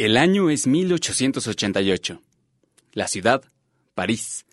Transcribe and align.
El 0.00 0.16
año 0.16 0.48
es 0.48 0.66
1888. 0.66 2.22
La 2.94 3.06
ciudad, 3.06 3.44
París. 3.92 4.46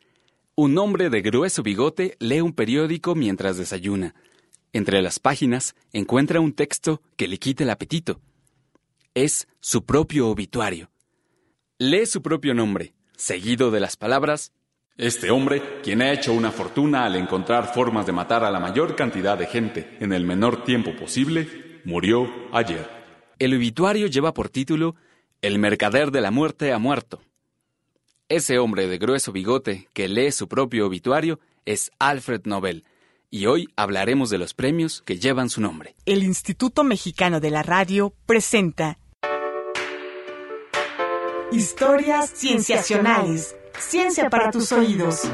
Un 0.56 0.78
hombre 0.78 1.10
de 1.10 1.22
grueso 1.22 1.64
bigote 1.64 2.18
lee 2.20 2.42
un 2.42 2.52
periódico 2.52 3.16
mientras 3.16 3.56
desayuna. 3.56 4.14
Entre 4.74 5.02
las 5.02 5.20
páginas 5.20 5.74
encuentra 5.94 6.42
un 6.42 6.52
texto 6.52 7.02
que 7.16 7.30
le 7.30 7.38
quita 7.38 7.64
el 7.64 7.70
apetito. 7.70 8.20
Es 9.14 9.48
su 9.62 9.86
propio 9.86 10.28
obituario. 10.28 10.90
Lee 11.78 12.08
su 12.08 12.22
propio 12.22 12.54
nombre, 12.54 12.94
seguido 13.16 13.72
de 13.72 13.80
las 13.80 13.96
palabras 13.96 14.52
Este 14.98 15.32
hombre, 15.32 15.80
quien 15.82 16.02
ha 16.02 16.12
hecho 16.12 16.34
una 16.34 16.52
fortuna 16.52 17.06
al 17.06 17.16
encontrar 17.16 17.74
formas 17.74 18.06
de 18.06 18.12
matar 18.12 18.44
a 18.44 18.52
la 18.52 18.60
mayor 18.60 18.98
cantidad 18.98 19.38
de 19.38 19.46
gente 19.46 19.96
en 20.02 20.12
el 20.12 20.26
menor 20.26 20.66
tiempo 20.66 20.94
posible, 20.98 21.80
murió 21.86 22.30
ayer. 22.52 22.90
El 23.40 23.56
obituario 23.56 24.08
lleva 24.08 24.34
por 24.34 24.50
título 24.50 24.98
el 25.48 25.60
mercader 25.60 26.12
de 26.12 26.20
la 26.20 26.30
muerte 26.30 26.74
ha 26.74 26.78
muerto. 26.78 27.22
Ese 28.28 28.60
hombre 28.60 28.88
de 28.88 28.98
grueso 28.98 29.32
bigote 29.32 29.88
que 29.94 30.10
lee 30.10 30.34
su 30.34 30.50
propio 30.50 30.86
obituario 30.86 31.40
es 31.66 31.90
Alfred 32.00 32.42
Nobel, 32.44 32.84
y 33.30 33.46
hoy 33.46 33.70
hablaremos 33.78 34.30
de 34.30 34.40
los 34.40 34.54
premios 34.54 35.02
que 35.04 35.18
llevan 35.18 35.50
su 35.50 35.62
nombre. 35.62 35.96
El 36.06 36.24
Instituto 36.24 36.84
Mexicano 36.84 37.40
de 37.40 37.52
la 37.52 37.64
Radio 37.64 38.14
presenta 38.26 39.00
Historias 41.54 42.30
Cienciacionales. 42.36 43.56
Ciencia 43.80 44.30
para 44.30 44.52
tus 44.52 44.74
oídos. 44.74 45.30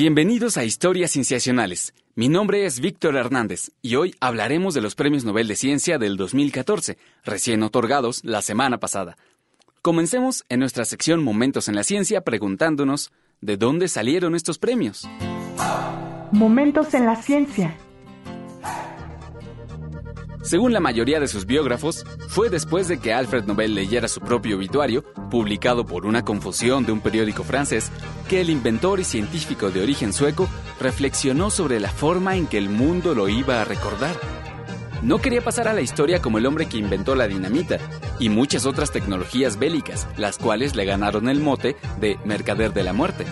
Bienvenidos 0.00 0.56
a 0.56 0.64
Historias 0.64 1.10
Cienciacionales. 1.10 1.92
Mi 2.14 2.30
nombre 2.30 2.64
es 2.64 2.80
Víctor 2.80 3.16
Hernández 3.16 3.72
y 3.82 3.96
hoy 3.96 4.14
hablaremos 4.18 4.72
de 4.72 4.80
los 4.80 4.94
Premios 4.94 5.26
Nobel 5.26 5.46
de 5.46 5.56
Ciencia 5.56 5.98
del 5.98 6.16
2014, 6.16 6.96
recién 7.22 7.62
otorgados 7.62 8.24
la 8.24 8.40
semana 8.40 8.78
pasada. 8.80 9.18
Comencemos 9.82 10.46
en 10.48 10.60
nuestra 10.60 10.86
sección 10.86 11.22
Momentos 11.22 11.68
en 11.68 11.74
la 11.74 11.84
Ciencia 11.84 12.22
preguntándonos 12.22 13.12
¿de 13.42 13.58
dónde 13.58 13.88
salieron 13.88 14.34
estos 14.34 14.58
premios? 14.58 15.06
Momentos 16.32 16.94
en 16.94 17.04
la 17.04 17.16
Ciencia. 17.16 17.76
Según 20.42 20.72
la 20.72 20.80
mayoría 20.80 21.20
de 21.20 21.28
sus 21.28 21.44
biógrafos, 21.44 22.06
fue 22.28 22.48
después 22.48 22.88
de 22.88 22.98
que 22.98 23.12
Alfred 23.12 23.44
Nobel 23.44 23.74
leyera 23.74 24.08
su 24.08 24.20
propio 24.20 24.56
obituario, 24.56 25.04
publicado 25.30 25.84
por 25.84 26.06
una 26.06 26.24
confusión 26.24 26.86
de 26.86 26.92
un 26.92 27.00
periódico 27.00 27.44
francés, 27.44 27.92
que 28.26 28.40
el 28.40 28.48
inventor 28.48 29.00
y 29.00 29.04
científico 29.04 29.70
de 29.70 29.82
origen 29.82 30.14
sueco 30.14 30.48
reflexionó 30.80 31.50
sobre 31.50 31.78
la 31.78 31.90
forma 31.90 32.36
en 32.36 32.46
que 32.46 32.56
el 32.56 32.70
mundo 32.70 33.14
lo 33.14 33.28
iba 33.28 33.60
a 33.60 33.64
recordar. 33.64 34.16
No 35.02 35.18
quería 35.18 35.42
pasar 35.42 35.68
a 35.68 35.74
la 35.74 35.82
historia 35.82 36.22
como 36.22 36.38
el 36.38 36.46
hombre 36.46 36.66
que 36.66 36.78
inventó 36.78 37.14
la 37.14 37.28
dinamita 37.28 37.78
y 38.18 38.30
muchas 38.30 38.64
otras 38.64 38.90
tecnologías 38.92 39.58
bélicas, 39.58 40.08
las 40.16 40.38
cuales 40.38 40.74
le 40.74 40.86
ganaron 40.86 41.28
el 41.28 41.40
mote 41.40 41.76
de 42.00 42.18
mercader 42.24 42.72
de 42.72 42.84
la 42.84 42.94
muerte. 42.94 43.26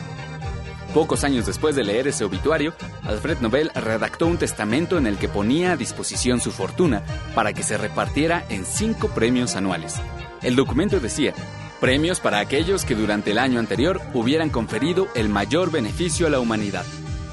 Pocos 0.95 1.23
años 1.23 1.45
después 1.45 1.77
de 1.77 1.85
leer 1.85 2.09
ese 2.09 2.25
obituario, 2.25 2.73
Alfred 3.03 3.39
Nobel 3.41 3.71
redactó 3.75 4.27
un 4.27 4.39
testamento 4.39 4.97
en 4.97 5.07
el 5.07 5.19
que 5.19 5.29
ponía 5.29 5.73
a 5.73 5.77
disposición 5.77 6.41
su 6.41 6.51
fortuna 6.51 7.03
para 7.35 7.53
que 7.53 7.63
se 7.63 7.77
repartiera 7.77 8.45
en 8.49 8.65
cinco 8.65 9.09
premios 9.09 9.55
anuales. 9.55 9.97
El 10.43 10.57
documento 10.57 10.99
decía, 10.99 11.35
premios 11.81 12.21
para 12.21 12.39
aquellos 12.39 12.85
que 12.85 12.95
durante 12.95 13.33
el 13.33 13.39
año 13.39 13.59
anterior 13.59 14.01
hubieran 14.15 14.49
conferido 14.49 15.09
el 15.15 15.29
mayor 15.29 15.71
beneficio 15.71 16.27
a 16.27 16.31
la 16.31 16.41
humanidad. 16.41 16.85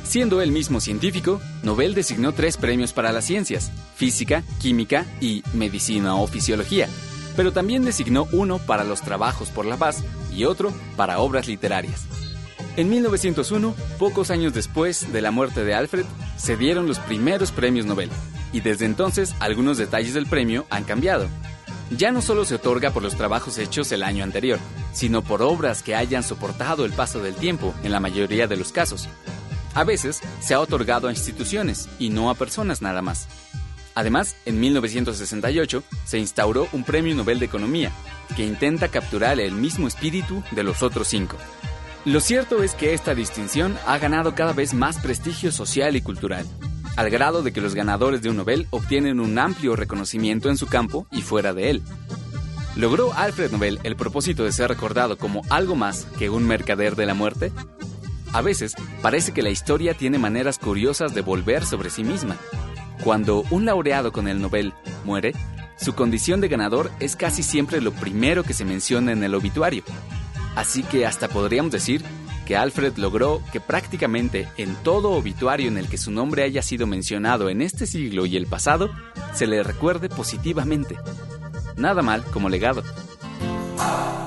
Siendo 0.04 0.42
él 0.42 0.52
mismo 0.52 0.82
científico, 0.82 1.42
Nobel 1.64 1.96
designó 1.96 2.34
tres 2.34 2.58
premios 2.58 2.94
para 2.94 3.12
las 3.12 3.26
ciencias, 3.26 3.72
física, 3.96 4.44
química 4.60 5.06
y 5.22 5.44
medicina 5.54 6.16
o 6.16 6.28
fisiología, 6.28 6.88
pero 7.36 7.54
también 7.54 7.86
designó 7.86 8.28
uno 8.32 8.60
para 8.60 8.84
los 8.84 9.02
trabajos 9.02 9.50
por 9.50 9.66
la 9.66 9.78
paz 9.78 10.04
y 10.32 10.44
otro 10.44 10.74
para 10.96 11.20
obras 11.20 11.48
literarias. 11.48 12.06
En 12.78 12.90
1901, 12.90 13.74
pocos 13.98 14.32
años 14.32 14.54
después 14.54 15.14
de 15.14 15.22
la 15.22 15.32
muerte 15.32 15.64
de 15.64 15.74
Alfred, 15.74 16.04
se 16.38 16.58
dieron 16.58 16.88
los 16.88 17.00
primeros 17.00 17.52
premios 17.52 17.86
Nobel, 17.86 18.10
y 18.52 18.60
desde 18.60 18.86
entonces 18.86 19.34
algunos 19.40 19.78
detalles 19.78 20.14
del 20.14 20.26
premio 20.26 20.66
han 20.70 20.84
cambiado. 20.84 21.30
Ya 21.90 22.12
no 22.12 22.22
solo 22.22 22.44
se 22.44 22.56
otorga 22.56 22.92
por 22.92 23.02
los 23.02 23.16
trabajos 23.16 23.58
hechos 23.60 23.92
el 23.94 24.04
año 24.04 24.26
anterior, 24.26 24.60
sino 24.92 25.22
por 25.22 25.42
obras 25.42 25.84
que 25.84 25.96
hayan 25.96 26.24
soportado 26.24 26.84
el 26.84 26.92
paso 26.92 27.20
del 27.22 27.36
tiempo, 27.36 27.74
en 27.84 27.94
la 27.94 28.02
mayoría 28.02 28.46
de 28.46 28.58
los 28.58 28.74
casos. 28.74 29.08
A 29.74 29.86
veces 29.86 30.20
se 30.42 30.54
ha 30.54 30.60
otorgado 30.60 31.08
a 31.08 31.12
instituciones 31.12 31.88
y 31.98 32.10
no 32.10 32.30
a 32.30 32.36
personas 32.36 32.82
nada 32.82 33.02
más. 33.02 33.30
Además, 33.94 34.36
en 34.46 34.60
1968 34.60 35.82
se 36.04 36.20
instauró 36.20 36.68
un 36.74 36.84
Premio 36.84 37.16
Nobel 37.16 37.40
de 37.40 37.46
Economía, 37.46 37.94
que 38.36 38.46
intenta 38.46 38.90
capturar 38.90 39.40
el 39.40 39.54
mismo 39.54 39.88
espíritu 39.88 40.44
de 40.52 40.64
los 40.64 40.84
otros 40.84 41.08
cinco. 41.08 41.38
Lo 42.06 42.20
cierto 42.20 42.62
es 42.62 42.76
que 42.76 42.94
esta 42.94 43.16
distinción 43.16 43.76
ha 43.88 43.98
ganado 43.98 44.36
cada 44.36 44.54
vez 44.54 44.76
más 44.76 45.00
prestigio 45.00 45.52
social 45.52 45.96
y 45.96 46.02
cultural, 46.02 46.46
al 46.98 47.10
grado 47.10 47.42
de 47.42 47.52
que 47.52 47.62
los 47.62 47.74
ganadores 47.74 48.22
de 48.22 48.30
un 48.30 48.38
Nobel 48.38 48.68
obtienen 48.70 49.20
un 49.20 49.40
amplio 49.40 49.76
reconocimiento 49.76 50.52
en 50.52 50.58
su 50.58 50.68
campo 50.68 51.08
y 51.12 51.24
fuera 51.24 51.56
de 51.56 51.72
él. 51.72 51.82
¿Logró 52.76 53.12
Alfred 53.14 53.52
Nobel 53.52 53.80
el 53.82 53.96
propósito 53.96 54.44
de 54.44 54.52
ser 54.52 54.70
recordado 54.70 55.18
como 55.18 55.42
algo 55.50 55.76
más 55.76 56.06
que 56.20 56.30
un 56.30 56.46
mercader 56.46 56.96
de 56.96 57.08
la 57.08 57.16
muerte? 57.16 57.52
A 58.34 58.42
veces 58.44 58.76
parece 59.02 59.32
que 59.32 59.42
la 59.42 59.50
historia 59.50 59.96
tiene 59.96 60.20
maneras 60.20 60.60
curiosas 60.60 61.16
de 61.16 61.22
volver 61.22 61.66
sobre 61.66 61.90
sí 61.90 62.04
misma. 62.04 62.38
Cuando 63.04 63.44
un 63.50 63.66
laureado 63.66 64.12
con 64.12 64.28
el 64.28 64.42
Nobel 64.42 64.76
muere, 65.06 65.34
su 65.76 65.96
condición 65.96 66.40
de 66.40 66.50
ganador 66.50 66.92
es 67.00 67.16
casi 67.16 67.42
siempre 67.42 67.82
lo 67.82 67.94
primero 67.94 68.44
que 68.44 68.54
se 68.54 68.64
menciona 68.64 69.12
en 69.12 69.24
el 69.24 69.34
obituario, 69.34 69.84
Así 70.56 70.84
que 70.84 71.06
hasta 71.06 71.28
podríamos 71.28 71.72
decir 71.72 72.04
que 72.46 72.56
Alfred 72.56 72.98
logró 72.98 73.42
que 73.52 73.60
prácticamente 73.60 74.48
en 74.58 74.76
todo 74.84 75.12
obituario 75.12 75.68
en 75.68 75.78
el 75.78 75.90
que 75.90 75.98
su 75.98 76.12
nombre 76.12 76.44
haya 76.44 76.62
sido 76.62 76.88
mencionado 76.88 77.50
en 77.50 77.62
este 77.62 77.88
siglo 77.88 78.26
y 78.26 78.38
el 78.38 78.48
pasado, 78.48 78.92
se 79.34 79.48
le 79.48 79.64
recuerde 79.64 80.10
positivamente. 80.10 80.96
Nada 81.76 82.02
mal 82.02 82.24
como 82.26 82.50
legado. 82.50 82.84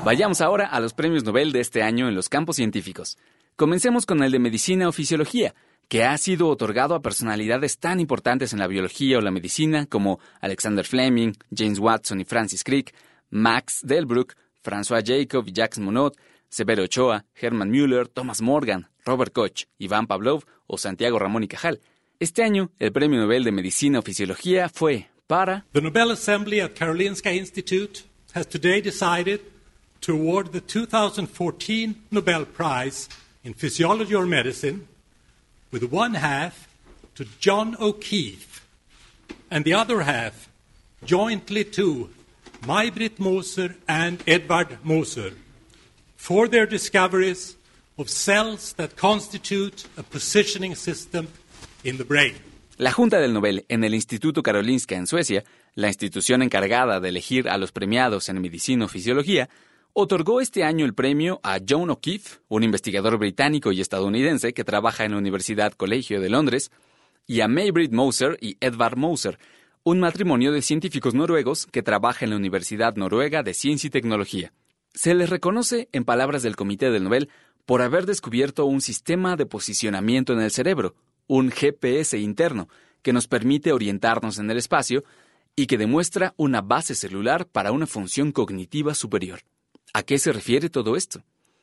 Vayamos 0.04 0.40
ahora 0.40 0.66
a 0.66 0.80
los 0.80 0.94
premios 0.94 1.24
Nobel 1.24 1.52
de 1.52 1.60
este 1.60 1.82
año 1.82 2.08
en 2.08 2.14
los 2.14 2.28
campos 2.28 2.56
científicos. 2.56 3.18
Comencemos 3.56 4.06
con 4.06 4.22
el 4.22 4.32
de 4.32 4.38
Medicina 4.38 4.88
o 4.88 4.92
Fisiología, 4.92 5.54
que 5.88 6.04
ha 6.04 6.16
sido 6.18 6.48
otorgado 6.48 6.94
a 6.94 7.02
personalidades 7.02 7.78
tan 7.78 7.98
importantes 7.98 8.52
en 8.52 8.58
la 8.58 8.66
biología 8.66 9.18
o 9.18 9.20
la 9.20 9.30
medicina 9.30 9.86
como 9.86 10.20
Alexander 10.40 10.84
Fleming, 10.84 11.32
James 11.54 11.78
Watson 11.78 12.20
y 12.20 12.24
Francis 12.24 12.62
Crick, 12.62 12.94
Max 13.30 13.80
Delbruck, 13.82 14.34
François 14.68 15.02
Jacob 15.02 15.48
Jacques 15.54 15.78
Monod, 15.78 16.14
Severo 16.50 16.82
Ochoa, 16.82 17.24
Hermann 17.40 17.70
Müller, 17.70 18.06
Thomas 18.06 18.42
Morgan, 18.42 18.86
Robert 19.06 19.32
Koch, 19.32 19.66
Iván 19.78 20.06
Pavlov 20.06 20.44
o 20.66 20.76
Santiago 20.76 21.18
Ramón 21.18 21.44
y 21.44 21.48
Cajal. 21.48 21.80
Este 22.20 22.42
año, 22.42 22.70
el 22.78 22.92
Premio 22.92 23.18
Nobel 23.18 23.44
de 23.44 23.52
Medicina 23.52 24.00
o 24.00 24.02
Fisiología 24.02 24.68
fue 24.68 25.06
para... 25.26 25.64
The 25.72 25.80
Nobel 25.80 26.10
Assembly 26.10 26.60
at 26.60 26.74
Karolinska 26.74 27.32
Institute 27.32 28.02
has 28.34 28.46
today 28.46 28.82
decided 28.82 29.40
to 30.02 30.12
award 30.12 30.52
the 30.52 30.60
2014 30.60 31.94
Nobel 32.10 32.44
Prize 32.44 33.08
in 33.44 33.54
Physiology 33.54 34.14
or 34.14 34.26
Medicine 34.26 34.86
with 35.72 35.84
one 35.90 36.14
half 36.14 36.68
to 37.14 37.24
John 37.40 37.74
O'Keefe 37.80 38.60
and 39.50 39.64
the 39.64 39.72
other 39.72 40.02
half 40.02 40.50
jointly 41.04 41.64
to 41.64 42.10
Maybrit 42.66 43.18
Moser 43.18 43.76
and 43.86 44.22
Edvard 44.26 44.78
Moser 44.82 45.32
for 46.16 46.48
their 46.48 46.66
discoveries 46.66 47.56
of 47.96 48.08
cells 48.08 48.74
that 48.74 48.96
constitute 48.96 49.86
a 49.96 50.02
positioning 50.02 50.74
system 50.74 51.28
in 51.84 51.96
the 51.96 52.04
brain. 52.04 52.34
La 52.76 52.92
Junta 52.92 53.18
del 53.18 53.32
Nobel 53.32 53.64
en 53.68 53.82
el 53.84 53.94
Instituto 53.94 54.42
Karolinska 54.42 54.94
en 54.94 55.06
Suecia, 55.06 55.44
la 55.74 55.88
institución 55.88 56.42
encargada 56.42 57.00
de 57.00 57.08
elegir 57.08 57.48
a 57.48 57.58
los 57.58 57.72
premiados 57.72 58.28
en 58.28 58.40
medicina 58.40 58.84
o 58.84 58.88
fisiología, 58.88 59.48
otorgó 59.92 60.40
este 60.40 60.62
año 60.62 60.84
el 60.84 60.94
premio 60.94 61.40
a 61.42 61.58
John 61.66 61.90
O'Keefe, 61.90 62.38
un 62.48 62.62
investigador 62.62 63.18
británico 63.18 63.72
y 63.72 63.80
estadounidense 63.80 64.52
que 64.52 64.64
trabaja 64.64 65.04
en 65.04 65.12
la 65.12 65.18
Universidad 65.18 65.72
Colegio 65.72 66.20
de 66.20 66.28
Londres, 66.28 66.70
y 67.26 67.40
a 67.40 67.48
Maybrit 67.48 67.92
Moser 67.92 68.38
y 68.40 68.56
Edvard 68.60 68.96
Moser, 68.96 69.38
un 69.90 70.00
matrimonio 70.00 70.52
de 70.52 70.60
científicos 70.60 71.14
noruegos 71.14 71.64
que 71.64 71.82
trabaja 71.82 72.26
en 72.26 72.32
la 72.32 72.36
Universidad 72.36 72.96
Noruega 72.96 73.42
de 73.42 73.54
Ciencia 73.54 73.86
y 73.86 73.90
Tecnología. 73.90 74.52
Se 74.92 75.14
les 75.14 75.30
reconoce, 75.30 75.88
en 75.92 76.04
palabras 76.04 76.42
del 76.42 76.56
Comité 76.56 76.90
del 76.90 77.04
Nobel, 77.04 77.30
por 77.64 77.80
haber 77.80 78.04
descubierto 78.04 78.66
un 78.66 78.82
sistema 78.82 79.34
de 79.36 79.46
posicionamiento 79.46 80.34
en 80.34 80.40
el 80.40 80.50
cerebro, 80.50 80.94
un 81.26 81.50
GPS 81.50 82.18
interno, 82.18 82.68
que 83.00 83.14
nos 83.14 83.28
permite 83.28 83.72
orientarnos 83.72 84.38
en 84.38 84.50
el 84.50 84.58
espacio 84.58 85.04
y 85.56 85.66
que 85.66 85.78
demuestra 85.78 86.34
una 86.36 86.60
base 86.60 86.94
celular 86.94 87.46
para 87.46 87.72
una 87.72 87.86
función 87.86 88.30
cognitiva 88.30 88.92
superior. 88.92 89.40
¿A 89.94 90.02
qué 90.02 90.18
se 90.18 90.34
refiere 90.34 90.68
todo 90.68 90.96
esto? 90.96 91.22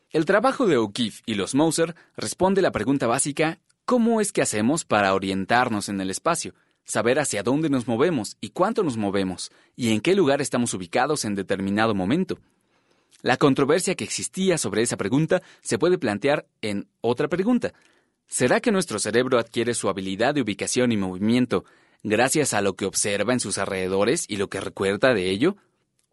El 0.09 0.25
trabajo 0.25 0.65
de 0.65 0.77
O'Keefe 0.77 1.21
y 1.27 1.35
los 1.35 1.53
Moser 1.53 1.93
responde 2.17 2.63
la 2.63 2.71
pregunta 2.71 3.05
básica 3.05 3.59
¿cómo 3.85 4.19
es 4.19 4.31
que 4.31 4.41
hacemos 4.41 4.83
para 4.83 5.13
orientarnos 5.13 5.89
en 5.89 6.01
el 6.01 6.09
espacio? 6.09 6.55
Saber 6.85 7.19
hacia 7.19 7.43
dónde 7.43 7.69
nos 7.69 7.87
movemos 7.87 8.37
y 8.39 8.51
cuánto 8.51 8.83
nos 8.83 8.95
movemos, 8.95 9.51
y 9.75 9.91
en 9.91 10.01
qué 10.01 10.15
lugar 10.15 10.41
estamos 10.41 10.73
ubicados 10.73 11.25
en 11.25 11.35
determinado 11.35 11.93
momento. 11.93 12.39
La 13.21 13.37
controversia 13.37 13.95
que 13.95 14.03
existía 14.03 14.59
sobre 14.59 14.83
esa 14.83 14.97
pregunta 14.97 15.41
se 15.61 15.79
puede 15.79 15.97
plantear 15.97 16.47
en 16.61 16.87
otra 17.01 17.27
pregunta. 17.27 17.73
¿Será 18.27 18.59
que 18.59 18.71
nuestro 18.71 18.99
cerebro 18.99 19.39
adquiere 19.39 19.73
su 19.73 19.89
habilidad 19.89 20.35
de 20.35 20.41
ubicación 20.41 20.91
y 20.91 20.97
movimiento 20.97 21.65
gracias 22.03 22.53
a 22.53 22.61
lo 22.61 22.75
que 22.75 22.85
observa 22.85 23.33
en 23.33 23.39
sus 23.39 23.57
alrededores 23.57 24.25
y 24.27 24.37
lo 24.37 24.47
que 24.47 24.61
recuerda 24.61 25.15
de 25.15 25.31
ello? 25.31 25.57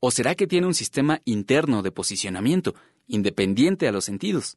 ¿O 0.00 0.10
será 0.10 0.34
que 0.34 0.46
tiene 0.46 0.66
un 0.66 0.74
sistema 0.74 1.20
interno 1.26 1.82
de 1.82 1.92
posicionamiento, 1.92 2.74
independiente 3.08 3.86
a 3.86 3.92
los 3.92 4.06
sentidos? 4.06 4.56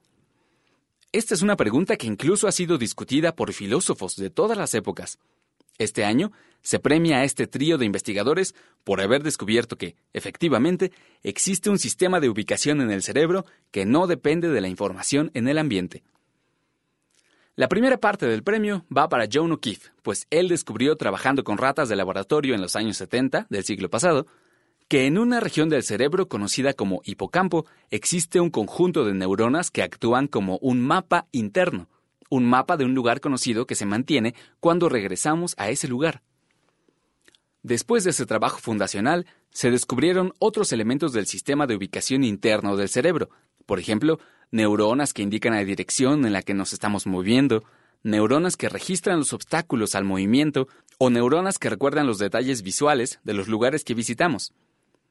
Esta 1.12 1.34
es 1.34 1.42
una 1.42 1.56
pregunta 1.58 1.98
que 1.98 2.08
incluso 2.08 2.48
ha 2.48 2.52
sido 2.52 2.78
discutida 2.78 3.36
por 3.36 3.54
filósofos 3.54 4.16
de 4.16 4.30
todas 4.30 4.58
las 4.58 4.74
épocas. 4.74 5.20
Este 5.78 6.06
año 6.06 6.32
se 6.62 6.80
premia 6.80 7.18
a 7.18 7.24
este 7.24 7.46
trío 7.48 7.78
de 7.78 7.86
investigadores 7.86 8.56
por 8.84 9.00
haber 9.00 9.22
descubierto 9.22 9.78
que, 9.78 9.96
efectivamente, 10.14 10.92
existe 11.22 11.70
un 11.70 11.78
sistema 11.78 12.20
de 12.20 12.30
ubicación 12.30 12.82
en 12.82 12.92
el 12.92 13.04
cerebro 13.04 13.46
que 13.72 13.86
no 13.86 14.08
depende 14.08 14.50
de 14.50 14.62
la 14.62 14.68
información 14.68 15.30
en 15.36 15.48
el 15.48 15.60
ambiente. 15.60 16.04
La 17.56 17.70
primera 17.70 17.98
parte 17.98 18.26
del 18.26 18.44
premio 18.44 18.84
va 18.96 19.08
para 19.08 19.28
John 19.32 19.52
O'Keefe, 19.52 19.92
pues 20.02 20.28
él 20.30 20.50
descubrió 20.50 20.96
trabajando 20.98 21.44
con 21.44 21.58
ratas 21.58 21.88
de 21.88 21.96
laboratorio 21.96 22.54
en 22.54 22.62
los 22.62 22.76
años 22.76 22.98
70 22.98 23.48
del 23.50 23.64
siglo 23.64 23.90
pasado, 23.90 24.28
que 24.88 25.06
en 25.06 25.18
una 25.18 25.40
región 25.40 25.70
del 25.70 25.84
cerebro 25.84 26.28
conocida 26.28 26.74
como 26.74 27.02
hipocampo 27.06 27.66
existe 27.92 28.40
un 28.40 28.50
conjunto 28.50 29.06
de 29.06 29.14
neuronas 29.14 29.72
que 29.72 29.84
actúan 29.84 30.28
como 30.28 30.58
un 30.58 30.82
mapa 30.82 31.28
interno, 31.32 31.88
un 32.30 32.46
mapa 32.46 32.78
de 32.78 32.86
un 32.86 32.94
lugar 32.94 33.22
conocido 33.22 33.68
que 33.68 33.76
se 33.76 33.86
mantiene 33.86 34.36
cuando 34.60 34.90
regresamos 34.90 35.56
a 35.58 35.70
ese 35.70 35.88
lugar. 35.88 36.22
Después 37.64 38.04
de 38.04 38.12
ese 38.12 38.26
trabajo 38.26 38.60
fundacional, 38.60 39.26
se 39.50 39.72
descubrieron 39.72 40.34
otros 40.38 40.72
elementos 40.72 41.14
del 41.14 41.26
sistema 41.26 41.66
de 41.66 41.76
ubicación 41.76 42.24
interno 42.24 42.76
del 42.76 42.90
cerebro, 42.90 43.30
por 43.66 43.80
ejemplo, 43.80 44.20
neuronas 44.52 45.14
que 45.14 45.24
indican 45.24 45.54
la 45.54 45.64
dirección 45.64 46.26
en 46.26 46.34
la 46.34 46.42
que 46.42 46.54
nos 46.54 46.74
estamos 46.74 47.08
moviendo, 47.08 47.64
neuronas 48.04 48.56
que 48.56 48.70
registran 48.70 49.18
los 49.18 49.34
obstáculos 49.34 49.96
al 49.96 50.04
movimiento 50.04 50.68
o 50.98 51.10
neuronas 51.10 51.58
que 51.58 51.70
recuerdan 51.70 52.06
los 52.06 52.20
detalles 52.20 52.62
visuales 52.62 53.20
de 53.24 53.34
los 53.34 53.48
lugares 53.48 53.84
que 53.84 53.96
visitamos. 53.96 54.54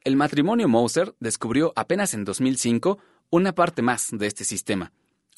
El 0.03 0.15
matrimonio 0.15 0.67
Moser 0.69 1.13
descubrió 1.19 1.73
apenas 1.75 2.13
en 2.13 2.23
2005 2.23 2.99
una 3.31 3.53
parte 3.53 3.81
más 3.81 4.09
de 4.11 4.27
este 4.27 4.45
sistema, 4.45 4.93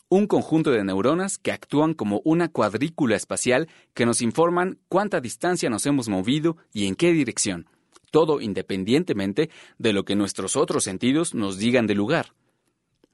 un 0.09 0.27
conjunto 0.27 0.71
de 0.71 0.83
neuronas 0.83 1.37
que 1.37 1.51
actúan 1.51 1.93
como 1.93 2.21
una 2.23 2.49
cuadrícula 2.49 3.15
espacial 3.15 3.67
que 3.93 4.05
nos 4.05 4.21
informan 4.21 4.79
cuánta 4.87 5.19
distancia 5.19 5.69
nos 5.69 5.85
hemos 5.85 6.07
movido 6.07 6.57
y 6.73 6.87
en 6.87 6.95
qué 6.95 7.11
dirección, 7.11 7.67
todo 8.11 8.39
independientemente 8.39 9.49
de 9.77 9.93
lo 9.93 10.05
que 10.05 10.15
nuestros 10.15 10.55
otros 10.55 10.83
sentidos 10.83 11.33
nos 11.33 11.57
digan 11.57 11.87
del 11.87 11.97
lugar. 11.97 12.33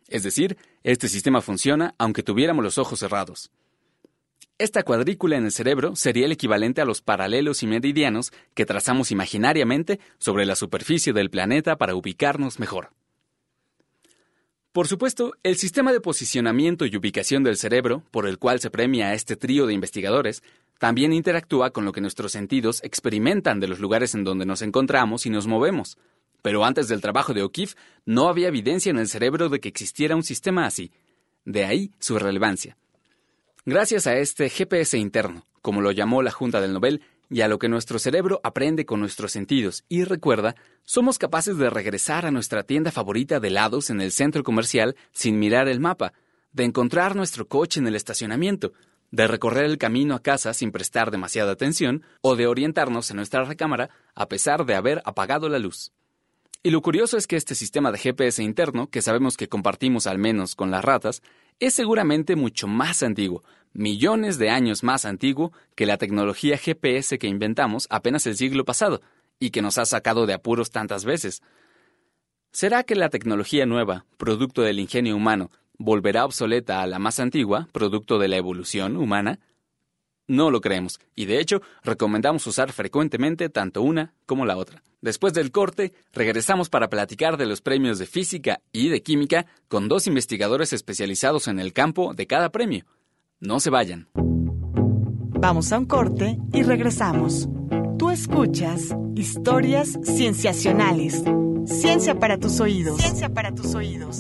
Es 0.08 0.24
decir, 0.24 0.58
este 0.84 1.08
sistema 1.08 1.42
funciona 1.42 1.96
aunque 1.98 2.24
tuviéramos 2.24 2.64
los 2.64 2.78
ojos 2.78 3.00
cerrados. 3.00 3.52
Esta 4.60 4.84
cuadrícula 4.84 5.36
en 5.36 5.46
el 5.46 5.52
cerebro 5.52 5.96
sería 5.96 6.26
el 6.26 6.32
equivalente 6.32 6.80
a 6.80 6.86
los 6.86 7.02
paralelos 7.02 7.64
y 7.64 7.68
meridianos 7.68 8.32
que 8.54 8.68
trazamos 8.68 9.12
imaginariamente 9.12 10.00
sobre 10.20 10.46
la 10.46 10.56
superficie 10.56 11.12
del 11.12 11.32
planeta 11.32 11.76
para 11.76 11.96
ubicarnos 11.96 12.60
mejor. 12.60 12.92
Por 14.74 14.88
supuesto, 14.88 15.36
el 15.44 15.56
sistema 15.56 15.94
de 15.94 16.02
posicionamiento 16.02 16.88
y 16.88 16.98
ubicación 16.98 17.44
del 17.44 17.58
cerebro, 17.58 18.02
por 18.10 18.28
el 18.28 18.40
cual 18.40 18.60
se 18.60 18.72
premia 18.72 19.10
a 19.10 19.14
este 19.14 19.36
trío 19.36 19.68
de 19.68 19.76
investigadores, 19.76 20.42
también 20.80 21.14
interactúa 21.14 21.70
con 21.70 21.86
lo 21.86 21.92
que 21.92 22.02
nuestros 22.02 22.32
sentidos 22.32 22.84
experimentan 22.84 23.60
de 23.60 23.68
los 23.68 23.80
lugares 23.80 24.16
en 24.16 24.24
donde 24.24 24.48
nos 24.48 24.64
encontramos 24.64 25.28
y 25.28 25.30
nos 25.30 25.46
movemos. 25.46 26.00
Pero 26.42 26.66
antes 26.66 26.88
del 26.88 27.02
trabajo 27.02 27.36
de 27.36 27.44
O'Keefe, 27.44 27.76
no 28.08 28.28
había 28.28 28.48
evidencia 28.48 28.90
en 28.90 28.98
el 28.98 29.08
cerebro 29.08 29.48
de 29.48 29.60
que 29.60 29.70
existiera 29.70 30.16
un 30.16 30.24
sistema 30.24 30.66
así. 30.66 30.92
De 31.46 31.66
ahí 31.66 31.92
su 32.00 32.18
relevancia. 32.18 32.76
Gracias 33.68 34.08
a 34.08 34.18
este 34.18 34.50
GPS 34.50 34.98
interno, 34.98 35.46
como 35.62 35.82
lo 35.82 35.92
llamó 35.92 36.24
la 36.24 36.32
Junta 36.32 36.60
del 36.60 36.74
Nobel, 36.74 37.04
y 37.34 37.42
a 37.42 37.48
lo 37.48 37.58
que 37.58 37.68
nuestro 37.68 37.98
cerebro 37.98 38.40
aprende 38.44 38.86
con 38.86 39.00
nuestros 39.00 39.32
sentidos 39.32 39.86
y 39.90 40.04
recuerda, 40.04 40.56
somos 40.84 41.18
capaces 41.18 41.58
de 41.58 41.72
regresar 41.72 42.28
a 42.28 42.32
nuestra 42.32 42.62
tienda 42.62 42.92
favorita 42.92 43.40
de 43.40 43.48
helados 43.48 43.90
en 43.90 44.02
el 44.02 44.12
centro 44.12 44.44
comercial 44.44 44.96
sin 45.14 45.40
mirar 45.40 45.68
el 45.68 45.80
mapa, 45.80 46.14
de 46.52 46.64
encontrar 46.64 47.16
nuestro 47.16 47.48
coche 47.48 47.80
en 47.80 47.88
el 47.88 47.96
estacionamiento, 47.96 48.74
de 49.10 49.28
recorrer 49.28 49.66
el 49.66 49.80
camino 49.80 50.14
a 50.14 50.22
casa 50.22 50.54
sin 50.54 50.72
prestar 50.72 51.10
demasiada 51.10 51.54
atención 51.54 52.04
o 52.22 52.36
de 52.36 52.46
orientarnos 52.46 53.10
en 53.10 53.18
nuestra 53.18 53.44
recámara 53.44 53.90
a 54.14 54.28
pesar 54.28 54.68
de 54.68 54.76
haber 54.76 55.02
apagado 55.04 55.50
la 55.50 55.58
luz. 55.58 55.92
Y 56.62 56.70
lo 56.70 56.82
curioso 56.82 57.18
es 57.18 57.26
que 57.26 57.36
este 57.36 57.56
sistema 57.56 57.92
de 57.92 57.98
GPS 57.98 58.44
interno, 58.44 58.92
que 58.92 59.02
sabemos 59.02 59.38
que 59.38 59.50
compartimos 59.50 60.06
al 60.06 60.20
menos 60.20 60.56
con 60.56 60.70
las 60.70 60.86
ratas, 60.86 61.24
es 61.60 61.74
seguramente 61.74 62.36
mucho 62.36 62.68
más 62.68 63.04
antiguo, 63.04 63.44
millones 63.74 64.38
de 64.38 64.50
años 64.50 64.84
más 64.84 65.06
antiguo 65.06 65.52
que 65.76 65.86
la 65.86 65.98
tecnología 65.98 66.58
GPS 66.58 67.18
que 67.18 67.28
inventamos 67.28 67.88
apenas 67.90 68.26
el 68.28 68.38
siglo 68.38 68.66
pasado 68.66 69.02
y 69.40 69.50
que 69.50 69.62
nos 69.62 69.78
ha 69.78 69.86
sacado 69.86 70.26
de 70.26 70.34
apuros 70.34 70.72
tantas 70.72 71.06
veces. 71.06 71.42
¿Será 72.52 72.84
que 72.84 72.96
la 72.96 73.10
tecnología 73.10 73.66
nueva, 73.66 74.06
producto 74.18 74.62
del 74.62 74.80
ingenio 74.80 75.16
humano, 75.16 75.50
volverá 75.78 76.24
obsoleta 76.24 76.82
a 76.82 76.88
la 76.88 77.00
más 77.00 77.20
antigua, 77.20 77.68
producto 77.72 78.20
de 78.20 78.28
la 78.28 78.38
evolución 78.38 78.96
humana? 78.96 79.40
No 80.28 80.52
lo 80.52 80.62
creemos, 80.62 81.00
y 81.16 81.26
de 81.26 81.40
hecho 81.40 81.62
recomendamos 81.84 82.48
usar 82.48 82.72
frecuentemente 82.72 83.50
tanto 83.50 83.82
una 83.82 84.14
como 84.26 84.46
la 84.46 84.56
otra. 84.56 84.84
Después 85.02 85.34
del 85.34 85.52
corte, 85.52 85.92
regresamos 86.14 86.70
para 86.70 86.90
platicar 86.90 87.36
de 87.36 87.46
los 87.46 87.62
premios 87.62 88.00
de 88.00 88.06
física 88.06 88.62
y 88.72 88.88
de 88.88 89.04
química 89.04 89.48
con 89.68 89.90
dos 89.90 90.08
investigadores 90.08 90.72
especializados 90.72 91.50
en 91.50 91.60
el 91.60 91.74
campo 91.74 92.14
de 92.14 92.26
cada 92.28 92.52
premio. 92.52 92.86
No 93.44 93.60
se 93.60 93.70
vayan. 93.70 94.08
Vamos 94.16 95.74
a 95.74 95.78
un 95.78 95.86
corte 95.86 96.40
y 96.54 96.64
regresamos. 96.64 97.50
Tú 98.00 98.10
escuchas 98.10 98.96
historias 99.16 100.00
cienciacionales. 100.06 101.22
Ciencia 101.66 102.18
para 102.18 102.38
tus 102.38 102.62
oídos. 102.62 103.02
Ciencia 103.02 103.28
para 103.28 103.54
tus 103.54 103.76
oídos. 103.76 104.20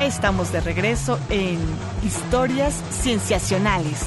Estamos 0.00 0.50
de 0.50 0.60
regreso 0.60 1.20
en 1.30 1.60
Historias 2.04 2.82
Cienciacionales 2.90 4.04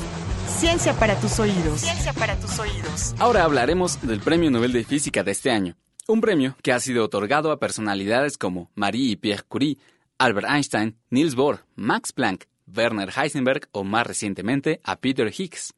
Ciencia 0.50 0.94
para 0.94 1.16
tus 1.16 1.40
oídos. 1.40 1.82
Ciencia 1.82 2.12
para 2.14 2.36
tus 2.36 2.60
oídos. 2.60 3.16
Ahora 3.20 3.44
hablaremos 3.44 4.02
del 4.02 4.20
Premio 4.20 4.52
Nobel 4.52 4.74
de 4.74 4.84
Física 4.84 5.24
de 5.24 5.32
este 5.32 5.52
año. 5.52 5.76
Un 6.08 6.22
premio 6.22 6.56
que 6.64 6.74
ha 6.74 6.80
sido 6.80 7.06
otorgado 7.06 7.52
a 7.52 7.60
personalidades 7.60 8.38
como 8.38 8.70
Marie 8.76 9.12
y 9.12 9.16
Pierre 9.16 9.44
Curie, 9.48 9.78
Albert 10.18 10.48
Einstein, 10.50 10.98
Niels 11.12 11.36
Bohr, 11.36 11.66
Max 11.76 12.12
Planck, 12.12 12.46
Werner 12.76 13.10
Heisenberg 13.16 13.70
o 13.72 13.84
más 13.84 14.06
recientemente 14.06 14.82
a 14.84 14.98
Peter 14.98 15.32
Higgs. 15.36 15.74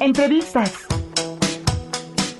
Entrevistas. 0.00 0.72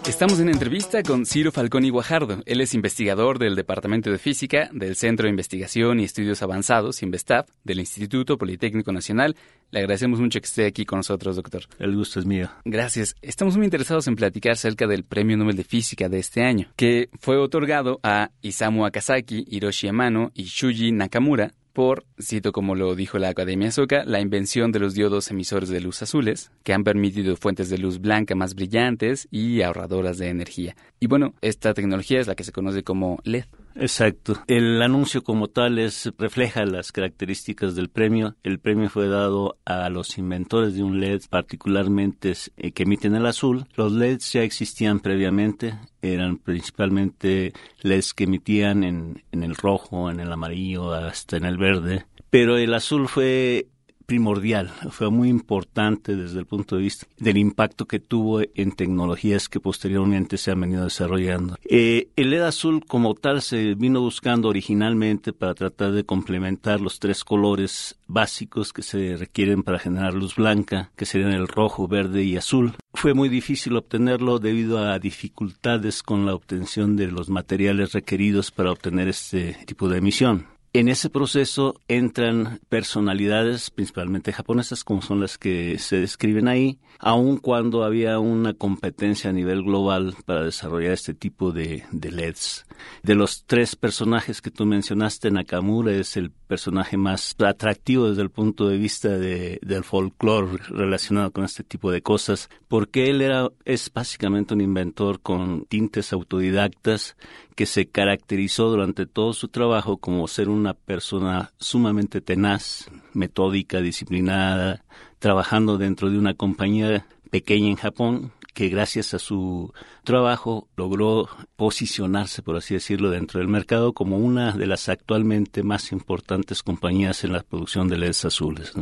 Estamos 0.08 0.38
en 0.38 0.48
entrevista 0.48 1.02
con 1.02 1.26
Ciro 1.26 1.50
Falconi 1.50 1.90
Guajardo. 1.90 2.40
Él 2.46 2.60
es 2.60 2.74
investigador 2.74 3.40
del 3.40 3.56
Departamento 3.56 4.10
de 4.12 4.18
Física 4.18 4.70
del 4.72 4.94
Centro 4.94 5.24
de 5.24 5.30
Investigación 5.30 5.98
y 5.98 6.04
Estudios 6.04 6.42
Avanzados, 6.42 7.02
INVESTAF, 7.02 7.48
del 7.64 7.80
Instituto 7.80 8.38
Politécnico 8.38 8.92
Nacional. 8.92 9.34
Le 9.72 9.80
agradecemos 9.80 10.20
mucho 10.20 10.40
que 10.40 10.46
esté 10.46 10.66
aquí 10.66 10.84
con 10.84 11.00
nosotros, 11.00 11.34
doctor. 11.34 11.64
El 11.80 11.96
gusto 11.96 12.20
es 12.20 12.24
mío. 12.24 12.48
Gracias. 12.64 13.16
Estamos 13.20 13.56
muy 13.56 13.64
interesados 13.64 14.06
en 14.06 14.14
platicar 14.14 14.52
acerca 14.52 14.86
del 14.86 15.02
Premio 15.02 15.36
Nobel 15.36 15.56
de 15.56 15.64
Física 15.64 16.08
de 16.08 16.20
este 16.20 16.44
año, 16.44 16.68
que 16.76 17.10
fue 17.18 17.36
otorgado 17.36 17.98
a 18.04 18.30
Isamu 18.42 18.86
Akasaki, 18.86 19.44
Hiroshi 19.48 19.88
Amano 19.88 20.30
y 20.34 20.44
Shuji 20.44 20.92
Nakamura 20.92 21.52
por, 21.76 22.06
cito 22.18 22.52
como 22.52 22.74
lo 22.74 22.94
dijo 22.94 23.18
la 23.18 23.28
Academia 23.28 23.70
Soka, 23.70 24.02
la 24.06 24.22
invención 24.22 24.72
de 24.72 24.78
los 24.78 24.94
diodos 24.94 25.30
emisores 25.30 25.68
de 25.68 25.82
luz 25.82 26.00
azules, 26.00 26.50
que 26.62 26.72
han 26.72 26.84
permitido 26.84 27.36
fuentes 27.36 27.68
de 27.68 27.76
luz 27.76 28.00
blanca 28.00 28.34
más 28.34 28.54
brillantes 28.54 29.28
y 29.30 29.60
ahorradoras 29.60 30.16
de 30.16 30.30
energía. 30.30 30.74
Y 31.00 31.06
bueno, 31.06 31.34
esta 31.42 31.74
tecnología 31.74 32.18
es 32.18 32.28
la 32.28 32.34
que 32.34 32.44
se 32.44 32.52
conoce 32.52 32.82
como 32.82 33.18
LED. 33.24 33.44
Exacto. 33.78 34.42
El 34.46 34.80
anuncio 34.82 35.22
como 35.22 35.48
tal 35.48 35.78
es, 35.78 36.10
refleja 36.18 36.64
las 36.64 36.92
características 36.92 37.74
del 37.74 37.88
premio. 37.88 38.34
El 38.42 38.58
premio 38.58 38.88
fue 38.88 39.08
dado 39.08 39.58
a 39.64 39.88
los 39.90 40.18
inventores 40.18 40.74
de 40.74 40.82
un 40.82 41.00
LED 41.00 41.22
particularmente 41.28 42.32
eh, 42.56 42.72
que 42.72 42.84
emiten 42.84 43.14
el 43.14 43.26
azul. 43.26 43.66
Los 43.74 43.92
LEDs 43.92 44.32
ya 44.32 44.42
existían 44.42 45.00
previamente, 45.00 45.78
eran 46.02 46.38
principalmente 46.38 47.52
LEDs 47.82 48.14
que 48.14 48.24
emitían 48.24 48.84
en, 48.84 49.22
en 49.32 49.42
el 49.42 49.54
rojo, 49.54 50.10
en 50.10 50.20
el 50.20 50.32
amarillo, 50.32 50.92
hasta 50.92 51.36
en 51.36 51.44
el 51.44 51.58
verde. 51.58 52.06
Pero 52.30 52.56
el 52.56 52.74
azul 52.74 53.08
fue 53.08 53.68
primordial, 54.06 54.70
fue 54.90 55.10
muy 55.10 55.28
importante 55.28 56.16
desde 56.16 56.38
el 56.38 56.46
punto 56.46 56.76
de 56.76 56.82
vista 56.82 57.06
del 57.18 57.36
impacto 57.36 57.86
que 57.86 57.98
tuvo 57.98 58.40
en 58.54 58.72
tecnologías 58.72 59.48
que 59.48 59.60
posteriormente 59.60 60.38
se 60.38 60.52
han 60.52 60.60
venido 60.60 60.84
desarrollando. 60.84 61.56
Eh, 61.64 62.08
el 62.16 62.30
LED 62.30 62.42
azul 62.42 62.84
como 62.86 63.14
tal 63.14 63.42
se 63.42 63.74
vino 63.74 64.00
buscando 64.00 64.48
originalmente 64.48 65.32
para 65.32 65.54
tratar 65.54 65.92
de 65.92 66.04
complementar 66.04 66.80
los 66.80 66.98
tres 66.98 67.24
colores 67.24 67.96
básicos 68.06 68.72
que 68.72 68.82
se 68.82 69.16
requieren 69.16 69.62
para 69.62 69.78
generar 69.78 70.14
luz 70.14 70.36
blanca, 70.36 70.90
que 70.96 71.06
serían 71.06 71.32
el 71.32 71.48
rojo, 71.48 71.88
verde 71.88 72.22
y 72.22 72.36
azul. 72.36 72.74
Fue 72.94 73.14
muy 73.14 73.28
difícil 73.28 73.76
obtenerlo 73.76 74.38
debido 74.38 74.78
a 74.78 74.98
dificultades 74.98 76.02
con 76.02 76.24
la 76.26 76.34
obtención 76.34 76.96
de 76.96 77.08
los 77.08 77.28
materiales 77.28 77.92
requeridos 77.92 78.50
para 78.50 78.72
obtener 78.72 79.08
este 79.08 79.56
tipo 79.66 79.88
de 79.88 79.98
emisión. 79.98 80.55
En 80.72 80.88
ese 80.88 81.08
proceso 81.08 81.80
entran 81.88 82.60
personalidades, 82.68 83.70
principalmente 83.70 84.32
japonesas, 84.32 84.84
como 84.84 85.00
son 85.00 85.20
las 85.20 85.38
que 85.38 85.78
se 85.78 85.98
describen 85.98 86.48
ahí, 86.48 86.78
aun 86.98 87.38
cuando 87.38 87.82
había 87.82 88.18
una 88.18 88.52
competencia 88.52 89.30
a 89.30 89.32
nivel 89.32 89.62
global 89.62 90.14
para 90.26 90.44
desarrollar 90.44 90.92
este 90.92 91.14
tipo 91.14 91.52
de, 91.52 91.84
LEDs. 91.92 92.66
De 93.02 93.14
los 93.14 93.44
tres 93.46 93.74
personajes 93.74 94.42
que 94.42 94.50
tú 94.50 94.66
mencionaste, 94.66 95.30
Nakamura 95.30 95.92
es 95.92 96.16
el 96.16 96.30
personaje 96.46 96.96
más 96.96 97.34
atractivo 97.44 98.08
desde 98.08 98.22
el 98.22 98.30
punto 98.30 98.68
de 98.68 98.78
vista 98.78 99.08
del 99.08 99.84
folclore 99.84 100.58
relacionado 100.68 101.30
con 101.30 101.44
este 101.44 101.64
tipo 101.64 101.90
de 101.90 102.02
cosas, 102.02 102.48
porque 102.68 103.10
él 103.10 103.20
era, 103.20 103.48
es 103.64 103.92
básicamente 103.92 104.54
un 104.54 104.60
inventor 104.60 105.20
con 105.20 105.64
tintes 105.66 106.12
autodidactas 106.12 107.16
que 107.54 107.66
se 107.66 107.86
caracterizó 107.86 108.70
durante 108.70 109.06
todo 109.06 109.32
su 109.32 109.48
trabajo 109.48 109.96
como 109.96 110.28
ser 110.28 110.48
una 110.48 110.74
persona 110.74 111.52
sumamente 111.58 112.20
tenaz, 112.20 112.90
metódica, 113.12 113.80
disciplinada, 113.80 114.84
trabajando 115.18 115.78
dentro 115.78 116.10
de 116.10 116.18
una 116.18 116.34
compañía 116.34 117.06
pequeña 117.30 117.68
en 117.68 117.76
Japón 117.76 118.32
que 118.56 118.70
gracias 118.70 119.12
a 119.12 119.18
su 119.18 119.70
trabajo 120.02 120.66
logró 120.78 121.28
posicionarse, 121.56 122.40
por 122.40 122.56
así 122.56 122.72
decirlo, 122.72 123.10
dentro 123.10 123.38
del 123.38 123.48
mercado 123.48 123.92
como 123.92 124.16
una 124.16 124.52
de 124.52 124.66
las 124.66 124.88
actualmente 124.88 125.62
más 125.62 125.92
importantes 125.92 126.62
compañías 126.62 127.22
en 127.22 127.34
la 127.34 127.42
producción 127.42 127.86
de 127.88 127.98
LEDs 127.98 128.24
azules. 128.24 128.72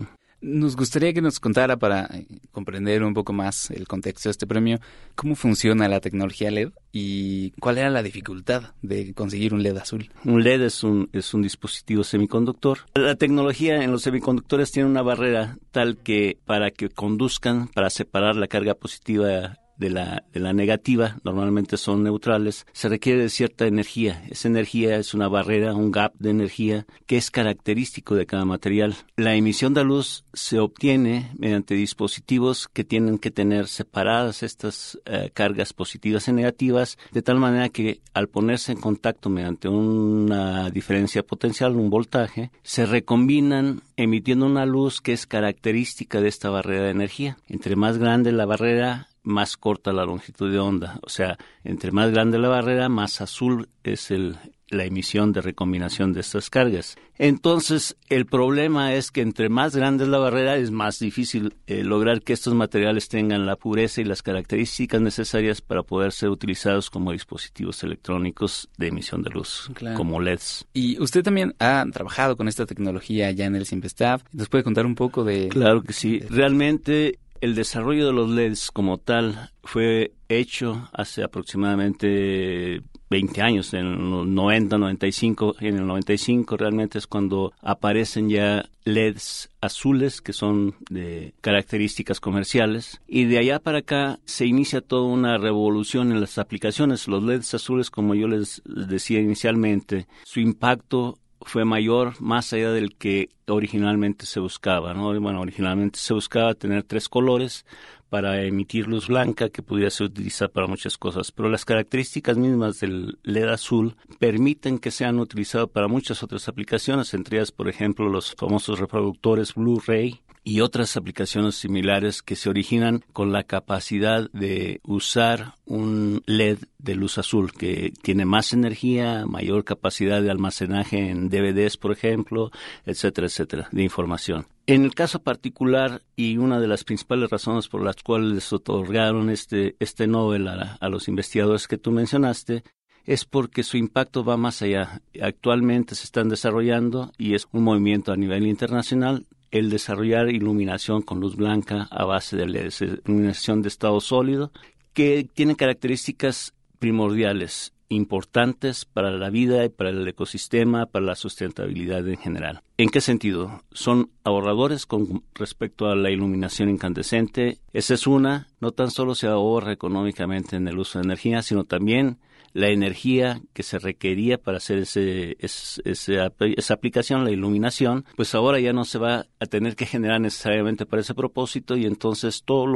Nos 0.40 0.76
gustaría 0.76 1.12
que 1.12 1.22
nos 1.22 1.40
contara 1.40 1.76
para 1.76 2.04
eh, 2.04 2.26
comprender 2.52 3.02
un 3.02 3.14
poco 3.14 3.32
más 3.32 3.72
el 3.72 3.88
contexto 3.88 4.28
de 4.28 4.32
este 4.32 4.46
premio, 4.46 4.78
cómo 5.16 5.34
funciona 5.34 5.88
la 5.88 5.98
tecnología 5.98 6.52
LED 6.52 6.70
y 6.92 7.50
cuál 7.58 7.78
era 7.78 7.90
la 7.90 8.04
dificultad 8.04 8.74
de 8.80 9.12
conseguir 9.12 9.54
un 9.54 9.64
LED 9.64 9.78
azul. 9.78 10.10
Un 10.24 10.44
LED 10.44 10.62
es 10.62 10.84
un, 10.84 11.08
es 11.12 11.34
un 11.34 11.42
dispositivo 11.42 12.04
semiconductor. 12.04 12.78
La 12.94 13.16
tecnología 13.16 13.82
en 13.82 13.90
los 13.90 14.02
semiconductores 14.02 14.70
tiene 14.70 14.88
una 14.88 15.02
barrera 15.02 15.58
tal 15.72 15.96
que 15.96 16.38
para 16.44 16.70
que 16.70 16.90
conduzcan, 16.90 17.66
para 17.66 17.90
separar 17.90 18.36
la 18.36 18.46
carga 18.46 18.74
positiva 18.74 19.58
de 19.76 19.90
la, 19.90 20.24
de 20.32 20.40
la 20.40 20.52
negativa, 20.52 21.18
normalmente 21.24 21.76
son 21.76 22.02
neutrales, 22.02 22.66
se 22.72 22.88
requiere 22.88 23.22
de 23.22 23.28
cierta 23.28 23.66
energía. 23.66 24.24
Esa 24.30 24.48
energía 24.48 24.96
es 24.96 25.14
una 25.14 25.28
barrera, 25.28 25.74
un 25.74 25.90
gap 25.90 26.14
de 26.18 26.30
energía 26.30 26.86
que 27.06 27.16
es 27.16 27.30
característico 27.30 28.14
de 28.14 28.26
cada 28.26 28.44
material. 28.44 28.96
La 29.16 29.34
emisión 29.34 29.74
de 29.74 29.84
luz 29.84 30.24
se 30.32 30.58
obtiene 30.58 31.30
mediante 31.38 31.74
dispositivos 31.74 32.68
que 32.68 32.84
tienen 32.84 33.18
que 33.18 33.30
tener 33.30 33.66
separadas 33.66 34.42
estas 34.42 34.98
eh, 35.06 35.30
cargas 35.32 35.72
positivas 35.72 36.28
y 36.28 36.32
negativas, 36.32 36.98
de 37.12 37.22
tal 37.22 37.38
manera 37.38 37.68
que 37.68 38.00
al 38.12 38.28
ponerse 38.28 38.72
en 38.72 38.80
contacto 38.80 39.28
mediante 39.30 39.68
una 39.68 40.70
diferencia 40.70 41.22
potencial, 41.22 41.76
un 41.76 41.90
voltaje, 41.90 42.50
se 42.62 42.86
recombinan 42.86 43.82
emitiendo 43.96 44.46
una 44.46 44.66
luz 44.66 45.00
que 45.00 45.12
es 45.12 45.26
característica 45.26 46.20
de 46.20 46.28
esta 46.28 46.50
barrera 46.50 46.84
de 46.84 46.90
energía. 46.90 47.36
Entre 47.48 47.76
más 47.76 47.98
grande 47.98 48.32
la 48.32 48.46
barrera, 48.46 49.08
más 49.24 49.56
corta 49.56 49.92
la 49.92 50.04
longitud 50.04 50.52
de 50.52 50.58
onda. 50.58 51.00
O 51.02 51.08
sea, 51.08 51.36
entre 51.64 51.90
más 51.90 52.10
grande 52.10 52.38
la 52.38 52.48
barrera, 52.48 52.88
más 52.88 53.20
azul 53.20 53.68
es 53.82 54.10
el, 54.10 54.36
la 54.68 54.84
emisión 54.84 55.32
de 55.32 55.40
recombinación 55.40 56.12
de 56.12 56.20
estas 56.20 56.50
cargas. 56.50 56.96
Entonces, 57.16 57.96
el 58.08 58.26
problema 58.26 58.94
es 58.94 59.10
que 59.10 59.20
entre 59.20 59.48
más 59.48 59.76
grande 59.76 60.04
es 60.04 60.10
la 60.10 60.18
barrera, 60.18 60.56
es 60.56 60.70
más 60.70 60.98
difícil 60.98 61.54
eh, 61.66 61.84
lograr 61.84 62.22
que 62.22 62.32
estos 62.32 62.54
materiales 62.54 63.08
tengan 63.08 63.46
la 63.46 63.56
pureza 63.56 64.00
y 64.00 64.04
las 64.04 64.22
características 64.22 65.00
necesarias 65.00 65.60
para 65.60 65.82
poder 65.82 66.12
ser 66.12 66.30
utilizados 66.30 66.90
como 66.90 67.12
dispositivos 67.12 67.82
electrónicos 67.84 68.68
de 68.76 68.88
emisión 68.88 69.22
de 69.22 69.30
luz, 69.30 69.70
como 69.96 70.20
LEDs. 70.20 70.66
Y 70.74 71.00
usted 71.00 71.22
también 71.22 71.54
ha 71.60 71.84
trabajado 71.92 72.36
con 72.36 72.48
esta 72.48 72.66
tecnología 72.66 73.30
ya 73.30 73.46
en 73.46 73.54
el 73.54 73.66
Simpestaff. 73.66 74.22
¿Nos 74.32 74.48
puede 74.48 74.64
contar 74.64 74.86
un 74.86 74.94
poco 74.94 75.24
de...? 75.24 75.48
Claro 75.48 75.82
que 75.82 75.92
sí. 75.92 76.18
Realmente 76.18 77.20
el 77.44 77.54
desarrollo 77.54 78.06
de 78.06 78.12
los 78.14 78.30
LEDs 78.30 78.70
como 78.70 78.96
tal 78.96 79.50
fue 79.62 80.14
hecho 80.30 80.88
hace 80.94 81.22
aproximadamente 81.22 82.80
20 83.10 83.42
años, 83.42 83.74
en 83.74 83.86
el 83.86 84.34
90, 84.34 84.78
95, 84.78 85.56
en 85.60 85.76
el 85.76 85.86
95 85.86 86.56
realmente 86.56 86.96
es 86.96 87.06
cuando 87.06 87.52
aparecen 87.60 88.30
ya 88.30 88.64
LEDs 88.84 89.50
azules 89.60 90.22
que 90.22 90.32
son 90.32 90.74
de 90.88 91.34
características 91.42 92.18
comerciales 92.18 93.02
y 93.06 93.26
de 93.26 93.36
allá 93.36 93.58
para 93.58 93.80
acá 93.80 94.20
se 94.24 94.46
inicia 94.46 94.80
toda 94.80 95.02
una 95.02 95.36
revolución 95.36 96.12
en 96.12 96.22
las 96.22 96.38
aplicaciones. 96.38 97.08
Los 97.08 97.22
LEDs 97.22 97.52
azules, 97.52 97.90
como 97.90 98.14
yo 98.14 98.26
les 98.26 98.62
decía 98.64 99.20
inicialmente, 99.20 100.06
su 100.24 100.40
impacto 100.40 101.18
fue 101.44 101.64
mayor 101.64 102.20
más 102.20 102.52
allá 102.52 102.72
del 102.72 102.96
que 102.96 103.28
originalmente 103.46 104.26
se 104.26 104.40
buscaba, 104.40 104.94
¿no? 104.94 105.18
Bueno, 105.20 105.40
originalmente 105.40 105.98
se 105.98 106.14
buscaba 106.14 106.54
tener 106.54 106.82
tres 106.82 107.08
colores 107.08 107.64
para 108.08 108.42
emitir 108.44 108.86
luz 108.86 109.08
blanca 109.08 109.48
que 109.48 109.62
pudiera 109.62 109.90
ser 109.90 110.06
utilizada 110.06 110.48
para 110.48 110.66
muchas 110.66 110.96
cosas, 110.96 111.32
pero 111.32 111.48
las 111.48 111.64
características 111.64 112.36
mismas 112.36 112.78
del 112.80 113.18
LED 113.24 113.48
azul 113.48 113.96
permiten 114.18 114.78
que 114.78 114.90
sean 114.90 115.18
utilizados 115.18 115.70
para 115.70 115.88
muchas 115.88 116.22
otras 116.22 116.46
aplicaciones, 116.48 117.12
entre 117.14 117.38
ellas, 117.38 117.50
por 117.50 117.68
ejemplo, 117.68 118.08
los 118.08 118.34
famosos 118.36 118.78
reproductores 118.78 119.54
Blu-ray 119.54 120.20
y 120.44 120.60
otras 120.60 120.96
aplicaciones 120.98 121.54
similares 121.54 122.20
que 122.22 122.36
se 122.36 122.50
originan 122.50 123.02
con 123.14 123.32
la 123.32 123.44
capacidad 123.44 124.30
de 124.32 124.80
usar 124.84 125.54
un 125.64 126.22
LED 126.26 126.58
de 126.78 126.94
luz 126.94 127.16
azul 127.16 127.50
que 127.52 127.94
tiene 128.02 128.26
más 128.26 128.52
energía, 128.52 129.24
mayor 129.26 129.64
capacidad 129.64 130.20
de 130.20 130.30
almacenaje 130.30 131.08
en 131.08 131.30
DVDs, 131.30 131.78
por 131.78 131.92
ejemplo, 131.92 132.50
etcétera, 132.84 133.26
etcétera, 133.26 133.68
de 133.72 133.82
información. 133.82 134.46
En 134.66 134.84
el 134.84 134.94
caso 134.94 135.22
particular, 135.22 136.02
y 136.14 136.36
una 136.36 136.60
de 136.60 136.68
las 136.68 136.84
principales 136.84 137.30
razones 137.30 137.68
por 137.68 137.82
las 137.82 137.96
cuales 138.02 138.32
les 138.32 138.52
otorgaron 138.52 139.30
este, 139.30 139.76
este 139.80 140.06
Nobel 140.06 140.46
a, 140.48 140.76
a 140.78 140.88
los 140.90 141.08
investigadores 141.08 141.66
que 141.66 141.78
tú 141.78 141.90
mencionaste, 141.90 142.64
es 143.06 143.24
porque 143.24 143.62
su 143.62 143.76
impacto 143.76 144.24
va 144.24 144.36
más 144.36 144.62
allá. 144.62 145.02
Actualmente 145.22 145.94
se 145.94 146.04
están 146.04 146.28
desarrollando 146.28 147.12
y 147.18 147.34
es 147.34 147.46
un 147.52 147.62
movimiento 147.62 148.12
a 148.12 148.16
nivel 148.16 148.46
internacional 148.46 149.26
el 149.54 149.70
desarrollar 149.70 150.30
iluminación 150.30 151.02
con 151.02 151.20
luz 151.20 151.36
blanca 151.36 151.86
a 151.92 152.04
base 152.04 152.36
de 152.36 152.48
la 152.48 152.68
iluminación 153.06 153.62
de 153.62 153.68
estado 153.68 154.00
sólido, 154.00 154.50
que 154.92 155.28
tiene 155.32 155.54
características 155.54 156.54
primordiales 156.80 157.72
importantes 157.88 158.84
para 158.84 159.12
la 159.12 159.30
vida 159.30 159.64
y 159.64 159.68
para 159.68 159.90
el 159.90 160.08
ecosistema, 160.08 160.86
para 160.86 161.04
la 161.04 161.14
sustentabilidad 161.14 162.06
en 162.08 162.16
general. 162.16 162.62
¿En 162.78 162.88
qué 162.88 163.00
sentido? 163.00 163.62
Son 163.70 164.10
ahorradores 164.24 164.86
con 164.86 165.22
respecto 165.34 165.86
a 165.86 165.94
la 165.94 166.10
iluminación 166.10 166.68
incandescente. 166.68 167.58
Esa 167.72 167.94
es 167.94 168.08
una, 168.08 168.48
no 168.58 168.72
tan 168.72 168.90
solo 168.90 169.14
se 169.14 169.28
ahorra 169.28 169.70
económicamente 169.70 170.56
en 170.56 170.66
el 170.66 170.80
uso 170.80 170.98
de 170.98 171.04
energía, 171.04 171.42
sino 171.42 171.62
también 171.62 172.18
la 172.54 172.68
energía 172.68 173.42
que 173.52 173.64
se 173.64 173.78
requería 173.78 174.38
para 174.38 174.58
hacer 174.58 174.78
ese, 174.78 175.36
esa 175.40 176.72
aplicación, 176.72 177.24
la 177.24 177.32
iluminación, 177.32 178.06
pues 178.16 178.34
ahora 178.34 178.60
ya 178.60 178.72
no 178.72 178.84
se 178.84 178.98
va 178.98 179.26
a 179.40 179.46
tener 179.46 179.74
que 179.74 179.86
generar 179.86 180.20
necesariamente 180.20 180.86
para 180.86 181.02
ese 181.02 181.14
propósito 181.14 181.76
y 181.76 181.84
entonces 181.84 182.44
todos 182.44 182.68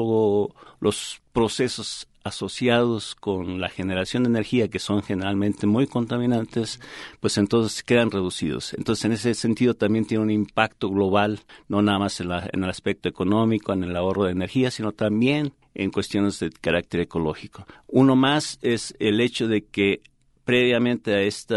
los 0.80 1.22
procesos 1.32 2.08
asociados 2.24 3.14
con 3.14 3.60
la 3.60 3.68
generación 3.68 4.24
de 4.24 4.30
energía 4.30 4.68
que 4.68 4.80
son 4.80 5.02
generalmente 5.02 5.66
muy 5.66 5.86
contaminantes, 5.86 6.80
pues 7.20 7.38
entonces 7.38 7.84
quedan 7.84 8.10
reducidos. 8.10 8.74
Entonces 8.74 9.04
en 9.04 9.12
ese 9.12 9.34
sentido 9.34 9.74
también 9.74 10.04
tiene 10.04 10.24
un 10.24 10.30
impacto 10.30 10.90
global, 10.90 11.40
no 11.68 11.82
nada 11.82 12.00
más 12.00 12.20
en, 12.20 12.30
en 12.32 12.64
el 12.64 12.68
aspecto 12.68 13.08
económico, 13.08 13.72
en 13.72 13.84
el 13.84 13.96
ahorro 13.96 14.24
de 14.24 14.32
energía, 14.32 14.72
sino 14.72 14.90
también 14.90 15.52
en 15.78 15.90
cuestiones 15.90 16.38
de 16.40 16.50
carácter 16.50 17.00
ecológico. 17.00 17.66
Uno 17.86 18.16
más 18.16 18.58
es 18.60 18.94
el 18.98 19.20
hecho 19.20 19.48
de 19.48 19.64
que 19.64 20.02
previamente 20.44 21.14
a 21.14 21.20
este 21.20 21.56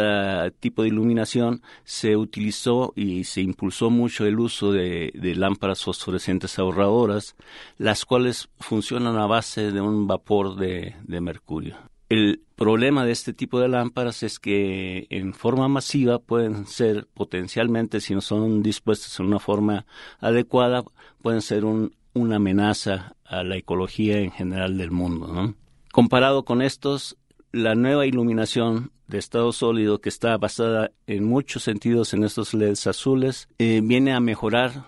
tipo 0.60 0.82
de 0.82 0.90
iluminación 0.90 1.62
se 1.84 2.16
utilizó 2.16 2.94
y 2.96 3.24
se 3.24 3.42
impulsó 3.42 3.90
mucho 3.90 4.26
el 4.26 4.40
uso 4.40 4.72
de, 4.72 5.12
lámparas 5.36 5.84
fosforescentes 5.84 6.60
ahorradoras, 6.60 7.36
las 7.78 8.06
cuales 8.06 8.50
funcionan 8.60 9.18
a 9.18 9.28
base 9.28 9.72
de 9.72 9.82
un 9.82 10.08
vapor 10.08 10.56
de 10.56 11.22
mercurio. 11.22 11.78
El 12.12 12.42
problema 12.58 13.06
de 13.06 13.14
este 13.14 13.32
tipo 13.32 13.62
de 13.62 13.70
lámparas 13.70 14.22
es 14.22 14.38
que 14.38 15.08
en 15.10 15.34
forma 15.34 15.70
masiva 15.70 16.20
pueden 16.20 16.68
ser 16.68 17.08
potencialmente, 17.14 18.02
si 18.02 18.14
no 18.14 18.20
son 18.20 18.62
dispuestas 18.62 19.18
en 19.22 19.28
una 19.28 19.40
forma 19.40 19.86
adecuada, 20.20 20.84
pueden 21.22 21.42
ser 21.42 21.64
un, 21.64 21.96
una 22.14 22.38
amenaza 22.38 23.16
a 23.26 23.44
la 23.44 23.58
ecología 23.58 24.20
en 24.20 24.32
general 24.32 24.78
del 24.78 24.92
mundo. 24.92 25.56
Comparado 25.92 26.46
con 26.46 26.62
estos, 26.62 27.18
la 27.52 27.76
nueva 27.76 28.06
iluminación 28.06 28.92
de 29.08 29.18
estado 29.18 29.52
sólido 29.52 30.00
que 30.00 30.10
está 30.10 30.38
basada 30.38 30.92
en 31.06 31.26
muchos 31.26 31.64
sentidos 31.64 32.14
en 32.14 32.24
estos 32.24 32.54
LEDs 32.54 32.88
azules 32.88 33.50
eh, 33.58 33.82
viene 33.84 34.14
a 34.14 34.22
mejorar 34.22 34.86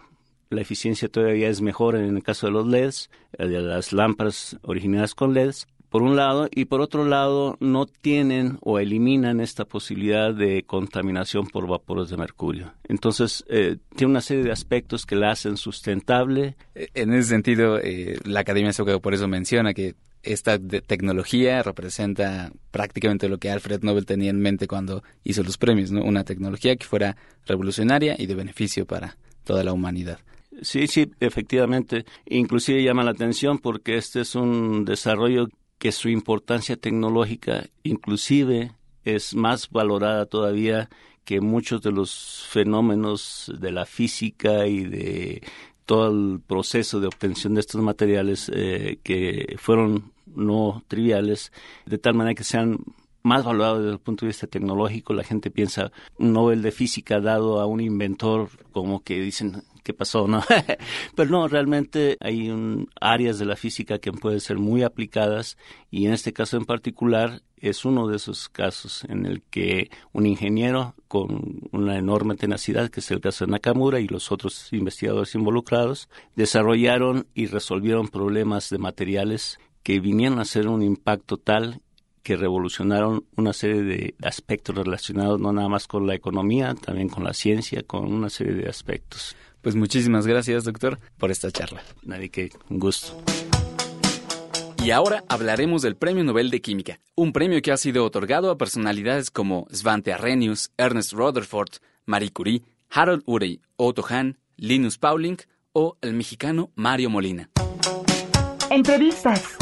la 0.53 0.61
eficiencia 0.61 1.09
todavía 1.09 1.49
es 1.49 1.61
mejor 1.61 1.95
en 1.95 2.15
el 2.15 2.23
caso 2.23 2.47
de 2.47 2.53
los 2.53 2.67
LEDs, 2.67 3.09
de 3.37 3.59
las 3.59 3.91
lámparas 3.91 4.57
originadas 4.61 5.15
con 5.15 5.33
LEDs, 5.33 5.67
por 5.93 6.01
un 6.01 6.15
lado, 6.15 6.49
y 6.49 6.65
por 6.65 6.81
otro 6.81 7.05
lado, 7.05 7.55
no 7.59 7.85
tienen 7.85 8.57
o 8.61 8.79
eliminan 8.79 9.39
esta 9.39 9.63
posibilidad 9.63 10.33
de 10.33 10.63
contaminación 10.63 11.45
por 11.45 11.67
vapores 11.67 12.09
de 12.09 12.17
mercurio. 12.17 12.73
Entonces, 12.85 13.45
eh, 13.47 13.77
tiene 13.95 14.09
una 14.09 14.21
serie 14.21 14.43
de 14.43 14.51
aspectos 14.51 15.05
que 15.05 15.15
la 15.15 15.29
hacen 15.29 15.55
sustentable. 15.55 16.55
En 16.73 17.13
ese 17.13 17.29
sentido, 17.29 17.77
eh, 17.77 18.17
la 18.25 18.39
Academia 18.39 18.73
Sueca 18.73 18.97
por 18.97 19.13
eso 19.13 19.27
menciona 19.27 19.75
que 19.75 19.93
esta 20.23 20.57
tecnología 20.57 21.61
representa 21.61 22.51
prácticamente 22.71 23.29
lo 23.29 23.37
que 23.37 23.51
Alfred 23.51 23.83
Nobel 23.83 24.07
tenía 24.07 24.31
en 24.31 24.39
mente 24.39 24.65
cuando 24.67 25.03
hizo 25.23 25.43
los 25.43 25.59
premios, 25.59 25.91
¿no? 25.91 26.03
Una 26.03 26.23
tecnología 26.23 26.75
que 26.75 26.87
fuera 26.87 27.17
revolucionaria 27.45 28.15
y 28.17 28.25
de 28.25 28.33
beneficio 28.33 28.87
para 28.87 29.15
toda 29.43 29.63
la 29.63 29.73
humanidad. 29.73 30.17
Sí, 30.63 30.87
sí, 30.87 31.11
efectivamente. 31.19 32.05
Inclusive 32.25 32.81
llama 32.81 33.03
la 33.03 33.11
atención 33.11 33.59
porque 33.59 33.97
este 33.97 34.21
es 34.21 34.33
un 34.33 34.85
desarrollo 34.85 35.49
que 35.83 35.91
su 35.91 36.07
importancia 36.07 36.77
tecnológica 36.77 37.65
inclusive 37.83 38.71
es 39.03 39.35
más 39.35 39.69
valorada 39.69 40.25
todavía 40.25 40.89
que 41.25 41.41
muchos 41.41 41.81
de 41.81 41.91
los 41.91 42.45
fenómenos 42.47 43.51
de 43.59 43.73
la 43.73 43.85
física 43.85 44.65
y 44.65 44.85
de 44.85 45.43
todo 45.85 46.09
el 46.09 46.39
proceso 46.39 47.01
de 47.01 47.07
obtención 47.07 47.55
de 47.55 47.59
estos 47.59 47.81
materiales 47.81 48.49
eh, 48.55 48.99
que 49.03 49.57
fueron 49.59 50.13
no 50.25 50.85
triviales, 50.87 51.51
de 51.85 51.97
tal 51.97 52.13
manera 52.13 52.33
que 52.33 52.45
sean 52.45 52.79
más 53.21 53.43
valorados 53.43 53.79
desde 53.79 53.91
el 53.91 53.99
punto 53.99 54.25
de 54.25 54.29
vista 54.29 54.47
tecnológico. 54.47 55.13
La 55.13 55.25
gente 55.25 55.51
piensa 55.51 55.91
un 56.17 56.31
Nobel 56.31 56.61
de 56.61 56.71
física 56.71 57.19
dado 57.19 57.59
a 57.59 57.65
un 57.65 57.81
inventor, 57.81 58.47
como 58.71 59.03
que 59.03 59.19
dicen, 59.19 59.63
¿qué 59.83 59.93
pasó? 59.93 60.27
¿no? 60.27 60.43
Pero 61.15 61.29
no, 61.29 61.47
realmente 61.47 62.17
hay 62.19 62.49
un, 62.49 62.87
áreas 62.99 63.37
de 63.39 63.45
la 63.45 63.55
física 63.55 63.99
que 63.99 64.11
pueden 64.11 64.39
ser 64.39 64.57
muy 64.57 64.83
aplicadas 64.83 65.57
y 65.91 66.05
en 66.05 66.13
este 66.13 66.33
caso 66.33 66.57
en 66.57 66.65
particular 66.65 67.41
es 67.57 67.85
uno 67.85 68.07
de 68.07 68.17
esos 68.17 68.49
casos 68.49 69.05
en 69.05 69.25
el 69.25 69.41
que 69.41 69.89
un 70.11 70.25
ingeniero 70.25 70.95
con 71.07 71.61
una 71.71 71.97
enorme 71.97 72.35
tenacidad, 72.35 72.89
que 72.89 72.99
es 72.99 73.11
el 73.11 73.21
caso 73.21 73.45
de 73.45 73.51
Nakamura 73.51 73.99
y 73.99 74.07
los 74.07 74.31
otros 74.31 74.73
investigadores 74.73 75.33
involucrados, 75.35 76.09
desarrollaron 76.35 77.27
y 77.33 77.45
resolvieron 77.45 78.09
problemas 78.09 78.69
de 78.69 78.79
materiales 78.79 79.59
que 79.81 79.99
vinieron 79.99 80.39
a 80.39 80.45
ser 80.45 80.67
un 80.67 80.81
impacto 80.81 81.37
tal 81.37 81.81
que 82.23 82.37
revolucionaron 82.37 83.25
una 83.35 83.53
serie 83.53 83.83
de 83.83 84.15
aspectos 84.23 84.75
relacionados 84.75 85.39
no 85.39 85.51
nada 85.51 85.67
más 85.67 85.87
con 85.87 86.07
la 86.07 86.15
economía, 86.15 86.73
también 86.73 87.09
con 87.09 87.23
la 87.23 87.33
ciencia, 87.33 87.83
con 87.83 88.11
una 88.11 88.29
serie 88.29 88.53
de 88.53 88.69
aspectos. 88.69 89.35
Pues 89.63 89.75
muchísimas 89.75 90.27
gracias, 90.27 90.65
doctor, 90.65 90.99
por 91.17 91.31
esta 91.31 91.49
charla. 91.49 91.81
Nadie 92.03 92.29
que 92.29 92.51
un 92.69 92.79
gusto. 92.79 93.17
Y 94.83 94.91
ahora 94.91 95.23
hablaremos 95.29 95.81
del 95.81 95.95
Premio 95.95 96.25
Nobel 96.25 96.49
de 96.49 96.61
Química, 96.61 96.99
un 97.15 97.31
premio 97.31 97.61
que 97.61 97.71
ha 97.71 97.77
sido 97.77 98.03
otorgado 98.03 98.51
a 98.51 98.57
personalidades 98.57 99.31
como 99.31 99.65
Svante 99.71 100.11
Arrhenius, 100.11 100.71
Ernest 100.77 101.13
Rutherford, 101.13 101.77
Marie 102.05 102.31
Curie, 102.31 102.61
Harold 102.89 103.23
Urey, 103.25 103.61
Otto 103.77 104.03
Hahn, 104.07 104.37
Linus 104.57 104.97
Pauling 104.97 105.37
o 105.71 105.95
el 106.01 106.13
mexicano 106.13 106.69
Mario 106.75 107.09
Molina. 107.09 107.49
Entrevistas. 108.69 109.55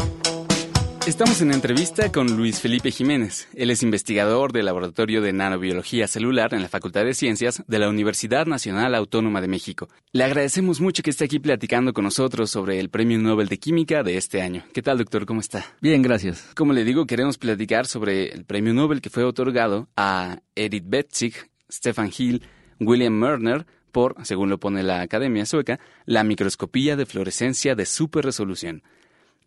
Estamos 1.08 1.41
en 1.41 1.51
entrevista 1.51 2.12
con 2.12 2.38
Luis 2.38 2.60
Felipe 2.60 2.91
Jiménez. 2.91 3.50
Él 3.55 3.72
es 3.72 3.81
investigador 3.81 4.53
del 4.53 4.65
Laboratorio 4.65 5.24
de 5.24 5.34
Nanobiología 5.34 6.07
Celular 6.07 6.53
en 6.53 6.61
la 6.61 6.70
Facultad 6.70 7.05
de 7.05 7.16
Ciencias 7.16 7.64
de 7.68 7.79
la 7.79 7.90
Universidad 7.90 8.46
Nacional 8.46 8.94
Autónoma 8.94 9.42
de 9.42 9.48
México. 9.48 9.90
Le 10.11 10.24
agradecemos 10.24 10.79
mucho 10.79 11.01
que 11.01 11.09
esté 11.09 11.25
aquí 11.25 11.40
platicando 11.40 11.94
con 11.94 12.03
nosotros 12.03 12.51
sobre 12.51 12.79
el 12.79 12.90
Premio 12.90 13.18
Nobel 13.18 13.48
de 13.48 13.57
Química 13.57 14.03
de 14.03 14.16
este 14.16 14.44
año. 14.44 14.64
¿Qué 14.74 14.83
tal, 14.83 15.00
doctor? 15.00 15.25
¿Cómo 15.25 15.40
está? 15.40 15.66
Bien, 15.81 16.03
gracias. 16.03 16.51
Como 16.55 16.72
le 16.72 16.83
digo, 16.83 17.07
queremos 17.07 17.40
platicar 17.40 17.87
sobre 17.87 18.27
el 18.27 18.46
Premio 18.46 18.75
Nobel 18.75 19.01
que 19.01 19.09
fue 19.09 19.24
otorgado 19.24 19.90
a 19.98 20.37
Edith 20.53 20.85
Betzig, 20.85 21.33
Stefan 21.68 22.11
Hill, 22.16 22.44
William 22.79 23.14
Mörner 23.14 23.66
por, 23.92 24.16
según 24.24 24.50
lo 24.50 24.59
pone 24.59 24.83
la 24.83 25.01
Academia 25.01 25.48
Sueca, 25.48 25.79
la 26.05 26.24
microscopía 26.24 26.96
de 26.96 27.07
fluorescencia 27.07 27.74
de 27.74 27.87
superresolución. 27.87 28.83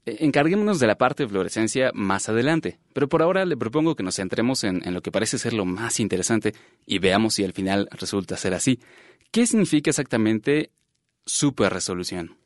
Encarguémonos 0.06 0.78
de 0.78 0.86
la 0.86 0.96
parte 0.96 1.22
de 1.22 1.28
fluorescencia 1.28 1.90
más 1.94 2.28
adelante, 2.28 2.78
pero 2.92 3.08
por 3.08 3.22
ahora 3.22 3.44
le 3.44 3.56
propongo 3.56 3.96
que 3.96 4.02
nos 4.02 4.16
centremos 4.16 4.64
en, 4.64 4.82
lo 4.92 5.02
que 5.02 5.10
parece 5.10 5.38
ser 5.38 5.52
lo 5.52 5.64
más 5.64 6.00
interesante 6.00 6.54
y 6.86 6.98
veamos 6.98 7.34
si 7.34 7.44
al 7.44 7.52
final 7.52 7.88
resulta 7.90 8.36
ser 8.36 8.54
así. 8.54 8.80
¿Qué 9.30 9.46
significa 9.46 9.90
exactamente 9.90 10.70
superresolución? 11.24 12.36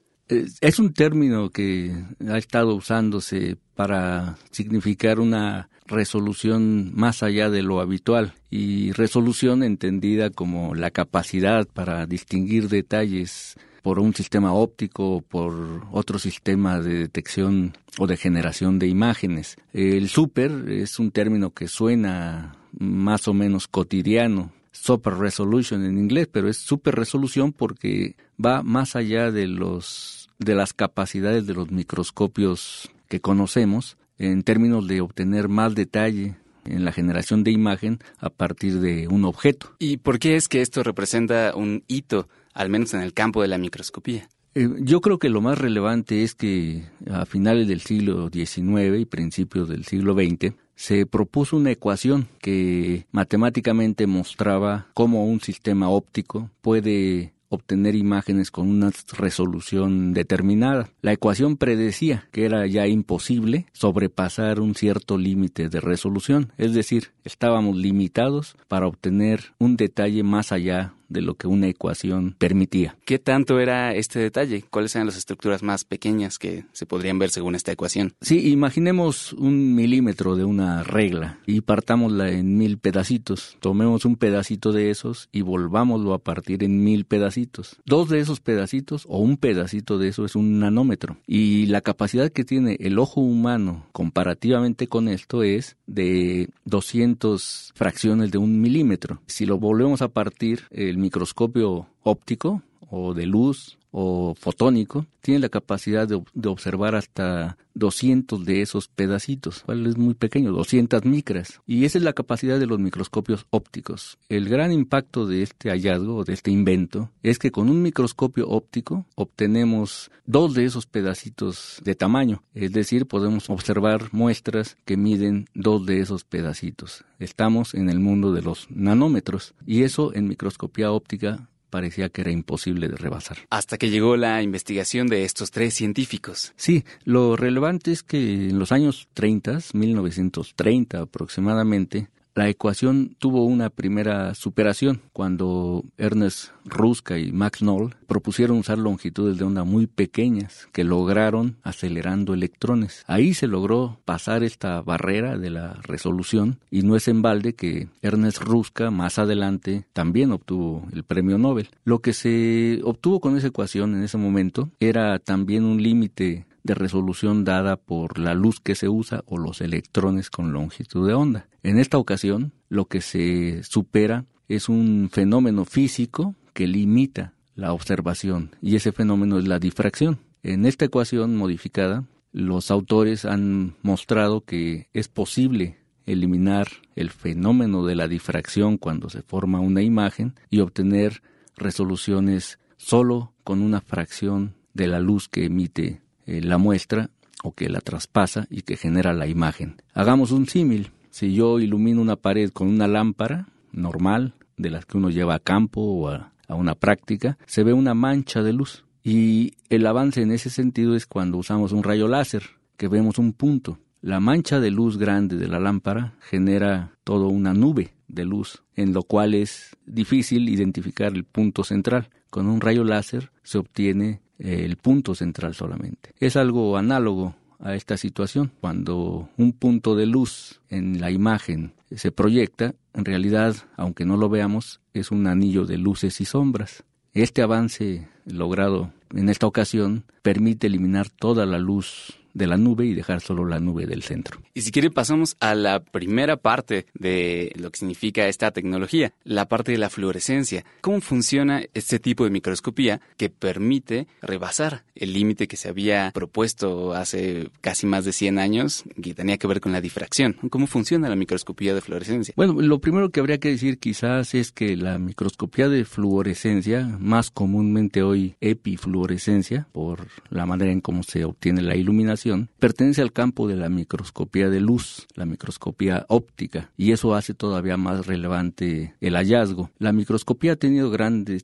Es 0.61 0.79
un 0.79 0.93
término 0.93 1.51
que 1.51 1.91
ha 2.29 2.37
estado 2.37 2.75
usándose 2.75 3.57
para 3.75 4.37
significar 4.51 5.21
una 5.21 5.71
resolución 5.87 6.95
más 6.95 7.23
allá 7.23 7.49
de 7.49 7.63
lo 7.63 7.81
habitual 7.81 8.35
y 8.51 8.93
resolución 8.93 9.63
entendida 9.63 10.29
como 10.29 10.75
la 10.75 10.91
capacidad 10.91 11.67
para 11.67 12.05
distinguir 12.05 12.69
detalles 12.69 13.57
por 13.83 13.99
un 13.99 14.15
sistema 14.15 14.53
óptico 14.53 15.17
o 15.17 15.21
por 15.21 15.87
otro 15.93 16.19
sistema 16.19 16.81
de 16.81 16.99
detección 16.99 17.77
o 17.99 18.07
de 18.07 18.17
generación 18.17 18.79
de 18.79 18.89
imágenes. 18.89 19.57
El 19.73 20.09
super 20.09 20.51
es 20.69 20.99
un 20.99 21.11
término 21.11 21.51
que 21.51 21.69
suena 21.69 22.57
más 22.79 23.29
o 23.29 23.35
menos 23.35 23.69
cotidiano, 23.69 24.53
super 24.73 25.15
resolution 25.15 25.85
en 25.85 25.99
inglés, 25.99 26.29
pero 26.31 26.49
es 26.49 26.59
super 26.59 26.95
resolución 26.95 27.53
porque 27.53 28.17
va 28.45 28.63
más 28.63 28.97
allá 28.97 29.31
de 29.31 29.47
los 29.47 30.29
de 30.39 30.55
las 30.55 30.73
capacidades 30.73 31.47
de 31.47 31.55
los 31.55 31.71
microscopios 31.73 32.91
que 33.09 33.21
conocemos 33.21 33.97
en 34.19 34.43
términos 34.45 34.87
de 34.87 35.01
obtener 35.01 35.49
más 35.49 35.75
detalle 35.75 36.37
en 36.65 36.85
la 36.85 36.93
generación 36.93 37.45
de 37.45 37.51
imagen 37.51 37.99
a 38.19 38.31
partir 38.31 38.81
de 38.81 39.09
un 39.09 39.25
objeto. 39.25 39.75
¿Y 39.79 39.99
por 39.99 40.19
qué 40.19 40.37
es 40.37 40.49
que 40.49 40.61
esto 40.61 40.83
representa 40.83 41.55
un 41.57 41.83
hito 41.89 42.29
al 42.59 42.71
menos 42.71 42.93
en 42.93 43.01
el 43.01 43.15
campo 43.15 43.41
de 43.41 43.49
la 43.49 43.57
microscopía. 43.57 44.29
Eh, 44.55 44.69
yo 44.81 45.01
creo 45.01 45.19
que 45.21 45.29
lo 45.29 45.41
más 45.41 45.59
relevante 45.59 46.25
es 46.25 46.35
que 46.35 46.83
a 47.09 47.25
finales 47.25 47.69
del 47.69 47.81
siglo 47.81 48.29
XIX 48.33 48.99
y 48.99 49.05
principios 49.05 49.69
del 49.69 49.85
siglo 49.85 50.15
XX 50.15 50.55
se 50.75 51.07
propuso 51.07 51.57
una 51.57 51.71
ecuación 51.71 52.27
que 52.41 53.07
matemáticamente 53.13 54.09
mostraba 54.09 54.89
cómo 54.95 55.25
un 55.25 55.41
sistema 55.41 55.89
óptico 55.89 56.51
puede 56.61 57.33
obtener 57.49 57.95
imágenes 57.95 58.51
con 58.51 58.69
una 58.69 58.91
resolución 59.17 60.13
determinada. 60.13 60.89
La 61.01 61.13
ecuación 61.13 61.57
predecía 61.57 62.29
que 62.33 62.45
era 62.45 62.67
ya 62.67 62.89
imposible 62.89 63.67
sobrepasar 63.73 64.61
un 64.61 64.75
cierto 64.75 65.17
límite 65.17 65.69
de 65.69 65.81
resolución, 65.81 66.53
es 66.59 66.75
decir, 66.75 67.13
estábamos 67.25 67.77
limitados 67.77 68.57
para 68.67 68.87
obtener 68.87 69.53
un 69.59 69.77
detalle 69.77 70.25
más 70.25 70.53
allá 70.53 70.95
de 71.09 71.23
lo 71.23 71.35
que 71.35 71.47
una 71.47 71.69
ecuación 71.69 72.35
permitía. 72.39 72.97
¿Qué 73.05 73.19
tanto 73.19 73.61
era 73.61 73.95
este 73.95 74.19
detalle? 74.19 74.65
¿Cuáles 74.71 74.95
eran 74.95 75.07
las 75.07 75.17
estructuras 75.17 75.63
más 75.63 75.85
pequeñas 75.85 76.39
que 76.39 76.65
se 76.73 76.87
podrían 76.87 77.19
ver 77.19 77.31
según 77.31 77.55
esta 77.55 77.73
ecuación? 77.73 78.13
Sí, 78.21 78.51
imaginemos 78.51 79.33
un 79.33 79.75
milímetro 79.75 80.37
de 80.37 80.45
una 80.45 80.83
regla 80.83 81.39
y 81.47 81.61
partámosla 81.61 82.31
en 82.31 82.57
mil 82.57 82.79
pedacitos. 82.79 83.57
Tomemos 83.61 84.05
un 84.05 84.17
pedacito 84.17 84.73
de 84.73 84.91
esos 84.91 85.29
y 85.33 85.43
volvámoslo 85.43 86.15
a 86.15 86.19
partir 86.19 86.65
en 86.65 86.85
mil 86.85 87.05
pedacitos. 87.05 87.77
Dos 87.85 88.09
de 88.09 88.21
esos 88.21 88.41
pedacitos 88.41 89.05
o 89.09 89.19
un 89.19 89.37
pedacito 89.37 89.99
de 89.99 90.09
eso 90.09 90.25
es 90.25 90.37
un 90.37 90.59
nanómetro. 90.61 91.17
Y 91.27 91.67
la 91.67 91.81
capacidad 91.81 92.31
que 92.31 92.45
tiene 92.45 92.77
el 92.81 92.99
ojo 92.99 93.21
humano 93.21 93.87
comparativamente 93.93 94.87
con 94.87 95.09
esto 95.09 95.43
es 95.43 95.77
de 95.87 96.51
200 96.65 97.73
fracciones 97.75 98.31
de 98.31 98.39
un 98.39 98.61
milímetro. 98.61 99.21
Si 99.27 99.47
lo 99.47 99.59
volvemos 99.59 100.03
a 100.03 100.09
partir, 100.09 100.65
el 100.71 100.98
microscopio 100.99 101.87
óptico 102.05 102.63
o 102.91 103.15
de 103.15 103.27
luz 103.27 103.79
o 103.91 104.35
fotónico, 104.35 105.07
tiene 105.21 105.41
la 105.41 105.49
capacidad 105.49 106.07
de, 106.07 106.23
observar 106.49 106.95
hasta 106.95 107.57
200 107.75 108.45
de 108.45 108.63
esos 108.63 108.89
pedacitos, 108.89 109.65
¿vale? 109.67 109.89
es 109.89 109.97
muy 109.97 110.15
pequeño, 110.15 110.53
200 110.53 111.05
micras, 111.05 111.61
y 111.67 111.85
esa 111.85 111.99
es 111.99 112.05
la 112.05 112.13
capacidad 112.13 112.59
de 112.59 112.67
los 112.67 112.79
microscopios 112.79 113.47
ópticos. 113.51 114.19
El 114.29 114.49
gran 114.49 114.73
impacto 114.73 115.27
de 115.27 115.43
este 115.43 115.71
hallazgo, 115.71 116.25
de 116.25 116.35
este 116.35 116.51
invento, 116.51 117.11
es 117.23 117.39
que 117.39 117.51
con 117.51 117.71
un 117.71 117.83
microscopio 117.83 118.49
óptico 118.49 119.07
obtenemos 119.15 120.11
dos 120.27 120.55
de 120.55 120.65
esos 120.65 120.87
pedacitos 120.87 121.81
de 121.83 121.95
tamaño, 121.95 122.43
es 122.55 122.73
decir, 122.73 123.07
podemos 123.07 123.49
observar 123.49 124.09
muestras 124.13 124.77
que 124.85 124.97
miden 124.97 125.47
dos 125.55 125.87
de 125.87 126.01
esos 126.01 126.25
pedacitos. 126.25 127.05
Estamos 127.19 127.75
en 127.75 127.89
el 127.89 128.01
mundo 128.01 128.33
de 128.33 128.43
los 128.43 128.71
nanómetros, 128.71 129.55
y 129.67 129.83
eso 129.83 130.15
en 130.15 130.29
microscopía 130.29 130.93
óptica 130.93 131.49
parecía 131.71 132.09
que 132.09 132.23
era 132.23 132.31
imposible 132.31 132.89
de 132.89 132.97
rebasar. 132.97 133.39
Hasta 133.51 133.79
que 133.79 133.91
llegó 133.91 134.17
la 134.17 134.43
investigación 134.43 135.09
de 135.09 135.25
estos 135.25 135.51
tres 135.51 135.75
científicos. 135.75 136.53
Sí, 136.57 136.85
lo 137.05 137.37
relevante 137.37 137.93
es 137.93 138.03
que 138.03 138.49
en 138.49 138.59
los 138.59 138.73
años 138.73 139.09
30, 139.15 139.59
1930 139.73 141.01
aproximadamente, 141.01 142.09
la 142.39 142.49
ecuación 142.49 143.17
tuvo 143.19 143.45
una 143.45 143.69
primera 143.69 144.33
superación 144.37 145.01
cuando 145.13 145.85
Ernest 145.97 146.51
Ruska 146.65 147.19
y 147.19 147.33
Max 147.33 147.59
Knoll 147.59 147.97
propusieron 148.07 148.59
usar 148.59 148.79
longitudes 148.79 149.39
de 149.39 149.45
onda 149.45 149.65
muy 149.65 149.89
pequeñas 149.89 150.69
que 150.71 150.85
lograron 150.85 151.57
acelerando 151.65 152.35
electrones. 152.35 153.03
Ahí 153.09 153.35
se 153.35 153.49
logró 153.49 153.99
pasar 154.05 154.45
esta 154.45 154.83
barrera 154.83 155.37
de 155.37 155.51
la 155.51 155.81
resolución 155.83 156.61
y 156.71 156.83
no 156.83 156.95
es 156.95 157.09
en 157.09 157.23
balde 157.23 157.57
que 157.57 157.89
Ernest 158.03 158.41
Ruska 158.41 158.93
más 158.93 159.19
adelante 159.19 159.87
también 159.93 160.31
obtuvo 160.31 160.87
el 160.93 161.03
premio 161.03 161.39
Nobel. 161.39 161.71
Lo 161.83 161.99
que 161.99 162.13
se 162.13 162.81
obtuvo 162.85 163.19
con 163.19 163.37
esa 163.37 163.49
ecuación 163.49 163.97
en 163.97 164.05
ese 164.05 164.17
momento 164.17 164.71
era 164.79 165.19
también 165.19 165.65
un 165.65 165.83
límite 165.83 166.47
de 166.63 166.75
resolución 166.75 167.45
dada 167.45 167.77
por 167.77 168.19
la 168.19 168.35
luz 168.35 168.61
que 168.61 168.75
se 168.75 168.89
usa 168.89 169.23
o 169.27 169.39
los 169.39 169.61
electrones 169.61 170.31
con 170.31 170.53
longitud 170.53 171.07
de 171.07 171.15
onda. 171.15 171.49
En 171.63 171.79
esta 171.79 171.99
ocasión, 171.99 172.53
lo 172.69 172.87
que 172.87 173.01
se 173.01 173.63
supera 173.63 174.25
es 174.49 174.69
un 174.69 175.09
fenómeno 175.13 175.65
físico 175.65 176.35
que 176.53 176.67
limita 176.67 177.35
la 177.55 177.73
observación 177.73 178.57
y 178.63 178.77
ese 178.77 178.93
fenómeno 178.93 179.39
es 179.39 179.47
la 179.47 179.59
difracción. 179.59 180.19
En 180.43 180.67
esta 180.67 180.85
ecuación 180.85 181.37
modificada, 181.37 182.05
los 182.33 182.71
autores 182.71 183.25
han 183.25 183.75
mostrado 183.83 184.43
que 184.43 184.89
es 184.93 185.09
posible 185.09 185.79
eliminar 186.07 186.69
el 186.95 187.11
fenómeno 187.11 187.85
de 187.85 187.95
la 187.95 188.09
difracción 188.09 188.79
cuando 188.79 189.11
se 189.11 189.23
forma 189.23 189.61
una 189.61 189.83
imagen 189.83 190.35
y 190.49 190.61
obtener 190.61 191.23
resoluciones 191.57 192.59
solo 192.77 193.35
con 193.45 193.61
una 193.61 193.81
fracción 193.81 194.55
de 194.73 194.87
la 194.87 195.01
luz 195.01 195.29
que 195.29 195.45
emite 195.45 196.01
eh, 196.29 196.43
la 196.43 196.59
muestra 196.59 197.09
o 197.43 197.53
que 197.53 197.71
la 197.71 197.81
traspasa 197.81 198.47
y 198.51 198.61
que 198.61 198.77
genera 198.77 199.15
la 199.15 199.27
imagen. 199.27 199.81
Hagamos 199.95 200.31
un 200.31 200.47
símil. 200.47 200.91
Si 201.09 201.33
yo 201.33 201.59
ilumino 201.59 202.03
una 202.03 202.17
pared 202.17 202.51
con 202.51 202.69
una 202.69 202.87
lámpara 202.87 203.49
normal, 203.73 204.35
de 204.59 204.69
las 204.69 204.85
que 204.85 204.99
uno 204.99 205.09
lleva 205.09 205.37
a 205.37 205.39
campo 205.39 205.81
o 205.81 206.09
a, 206.09 206.33
a 206.47 206.55
una 206.55 206.75
práctica, 206.75 207.39
se 207.47 207.65
ve 207.65 207.73
una 207.73 207.95
mancha 207.95 208.43
de 208.43 208.53
luz. 208.53 208.85
Y 209.03 209.55
el 209.71 209.87
avance 209.87 210.21
en 210.21 210.31
ese 210.31 210.51
sentido 210.51 210.95
es 210.95 211.07
cuando 211.07 211.39
usamos 211.39 211.73
un 211.73 211.83
rayo 211.83 212.09
láser, 212.09 212.43
que 212.77 212.89
vemos 212.89 213.17
un 213.17 213.33
punto. 213.33 213.79
La 214.03 214.21
mancha 214.21 214.61
de 214.61 214.71
luz 214.71 214.99
grande 214.99 215.37
de 215.37 215.49
la 215.49 215.59
lámpara 215.59 216.15
genera 216.21 216.93
toda 217.05 217.27
una 217.29 217.55
nube 217.55 217.95
de 218.07 218.27
luz, 218.27 218.65
en 218.77 218.93
lo 218.93 219.03
cual 219.03 219.33
es 219.33 219.77
difícil 219.87 220.51
identificar 220.51 221.15
el 221.15 221.25
punto 221.25 221.65
central. 221.65 222.11
Con 222.29 222.49
un 222.49 222.61
rayo 222.61 222.85
láser 222.85 223.31
se 223.43 223.57
obtiene 223.57 224.21
el 224.39 224.77
punto 224.77 225.15
central 225.15 225.55
solamente. 225.55 226.13
Es 226.19 226.37
algo 226.37 226.77
análogo 226.77 227.35
a 227.59 227.75
esta 227.75 227.97
situación. 227.97 228.53
Cuando 228.61 229.29
un 229.37 229.53
punto 229.53 229.95
de 229.97 230.07
luz 230.07 230.61
en 230.69 231.01
la 231.01 231.11
imagen 231.11 231.73
se 231.91 232.13
proyecta, 232.13 232.75
en 232.95 233.05
realidad, 233.05 233.57
aunque 233.77 234.05
no 234.05 234.17
lo 234.17 234.29
veamos, 234.29 234.81
es 234.95 235.11
un 235.11 235.27
anillo 235.27 235.67
de 235.67 235.79
luces 235.79 236.21
y 236.21 236.25
sombras. 236.25 236.85
Este 237.13 237.43
avance 237.43 238.09
logrado 238.27 238.93
en 239.15 239.29
esta 239.29 239.47
ocasión 239.47 240.05
permite 240.23 240.67
eliminar 240.67 241.09
toda 241.09 241.47
la 241.47 241.59
luz 241.59 242.19
de 242.39 242.47
la 242.47 242.57
nube 242.57 242.87
y 242.87 242.95
dejar 242.95 243.21
solo 243.21 243.45
la 243.45 243.61
nube 243.61 243.87
del 243.87 244.03
centro. 244.03 244.41
Y 244.55 244.63
si 244.63 244.71
quiere 244.71 244.91
pasamos 244.91 245.37
a 245.41 245.55
la 245.55 245.81
primera 245.81 246.37
parte 246.37 246.87
de 246.95 247.53
lo 247.57 247.71
que 247.71 247.79
significa 247.79 248.27
esta 248.29 248.51
tecnología, 248.53 249.13
la 249.25 249.47
parte 249.47 249.73
de 249.73 249.79
la 249.79 249.91
fluorescencia. 249.91 250.65
¿Cómo 250.81 251.01
funciona 251.01 251.63
este 251.75 251.99
tipo 251.99 252.25
de 252.25 252.31
microscopía 252.31 253.01
que 253.17 253.29
permite 253.29 254.07
rebasar 254.23 254.85
el 254.95 255.13
límite 255.13 255.49
que 255.49 255.57
se 255.57 255.69
había 255.69 256.11
propuesto 256.15 256.95
hace 256.95 257.51
casi 257.61 257.87
más 257.87 258.05
de 258.05 258.13
100 258.13 258.39
años 258.39 258.85
que 259.03 259.15
tenía 259.15 259.37
que 259.37 259.47
ver 259.47 259.61
con 259.61 259.73
la 259.73 259.81
difracción? 259.81 260.37
¿Cómo 260.51 260.67
funciona 260.67 261.09
la 261.09 261.17
microscopía 261.17 261.75
de 261.75 261.81
fluorescencia? 261.81 262.35
Bueno, 262.37 262.55
lo 262.61 262.79
primero 262.81 263.11
que 263.11 263.21
habría 263.21 263.39
que 263.39 263.51
decir 263.51 263.79
quizás 263.79 264.35
es 264.35 264.53
que 264.53 264.77
la 264.77 264.99
microscopía 264.99 265.69
de 265.69 265.85
fluorescencia, 265.85 266.87
más 267.01 267.31
comúnmente 267.31 268.03
hoy 268.03 268.37
epifluorescencia, 268.41 269.67
por 269.73 270.07
la 270.31 270.47
manera 270.47 270.71
en 270.71 270.81
cómo 270.81 271.03
se 271.03 271.25
obtiene 271.25 271.63
la 271.63 271.77
iluminación, 271.77 272.28
pertenece 272.59 273.03
al 273.03 273.13
campo 273.13 273.49
de 273.49 273.57
la 273.57 273.69
microscopía 273.69 274.49
de 274.49 274.61
luz, 274.61 275.07
la 275.15 275.27
microscopía 275.27 276.05
óptica, 276.09 276.71
y 276.77 276.93
eso 276.93 277.15
hace 277.15 277.35
todavía 277.35 277.77
más 277.77 278.07
relevante 278.07 278.95
el 279.01 279.15
hallazgo. 279.15 279.71
La 279.79 279.93
microscopía 279.93 280.53
ha 280.53 280.57
tenido 280.57 280.91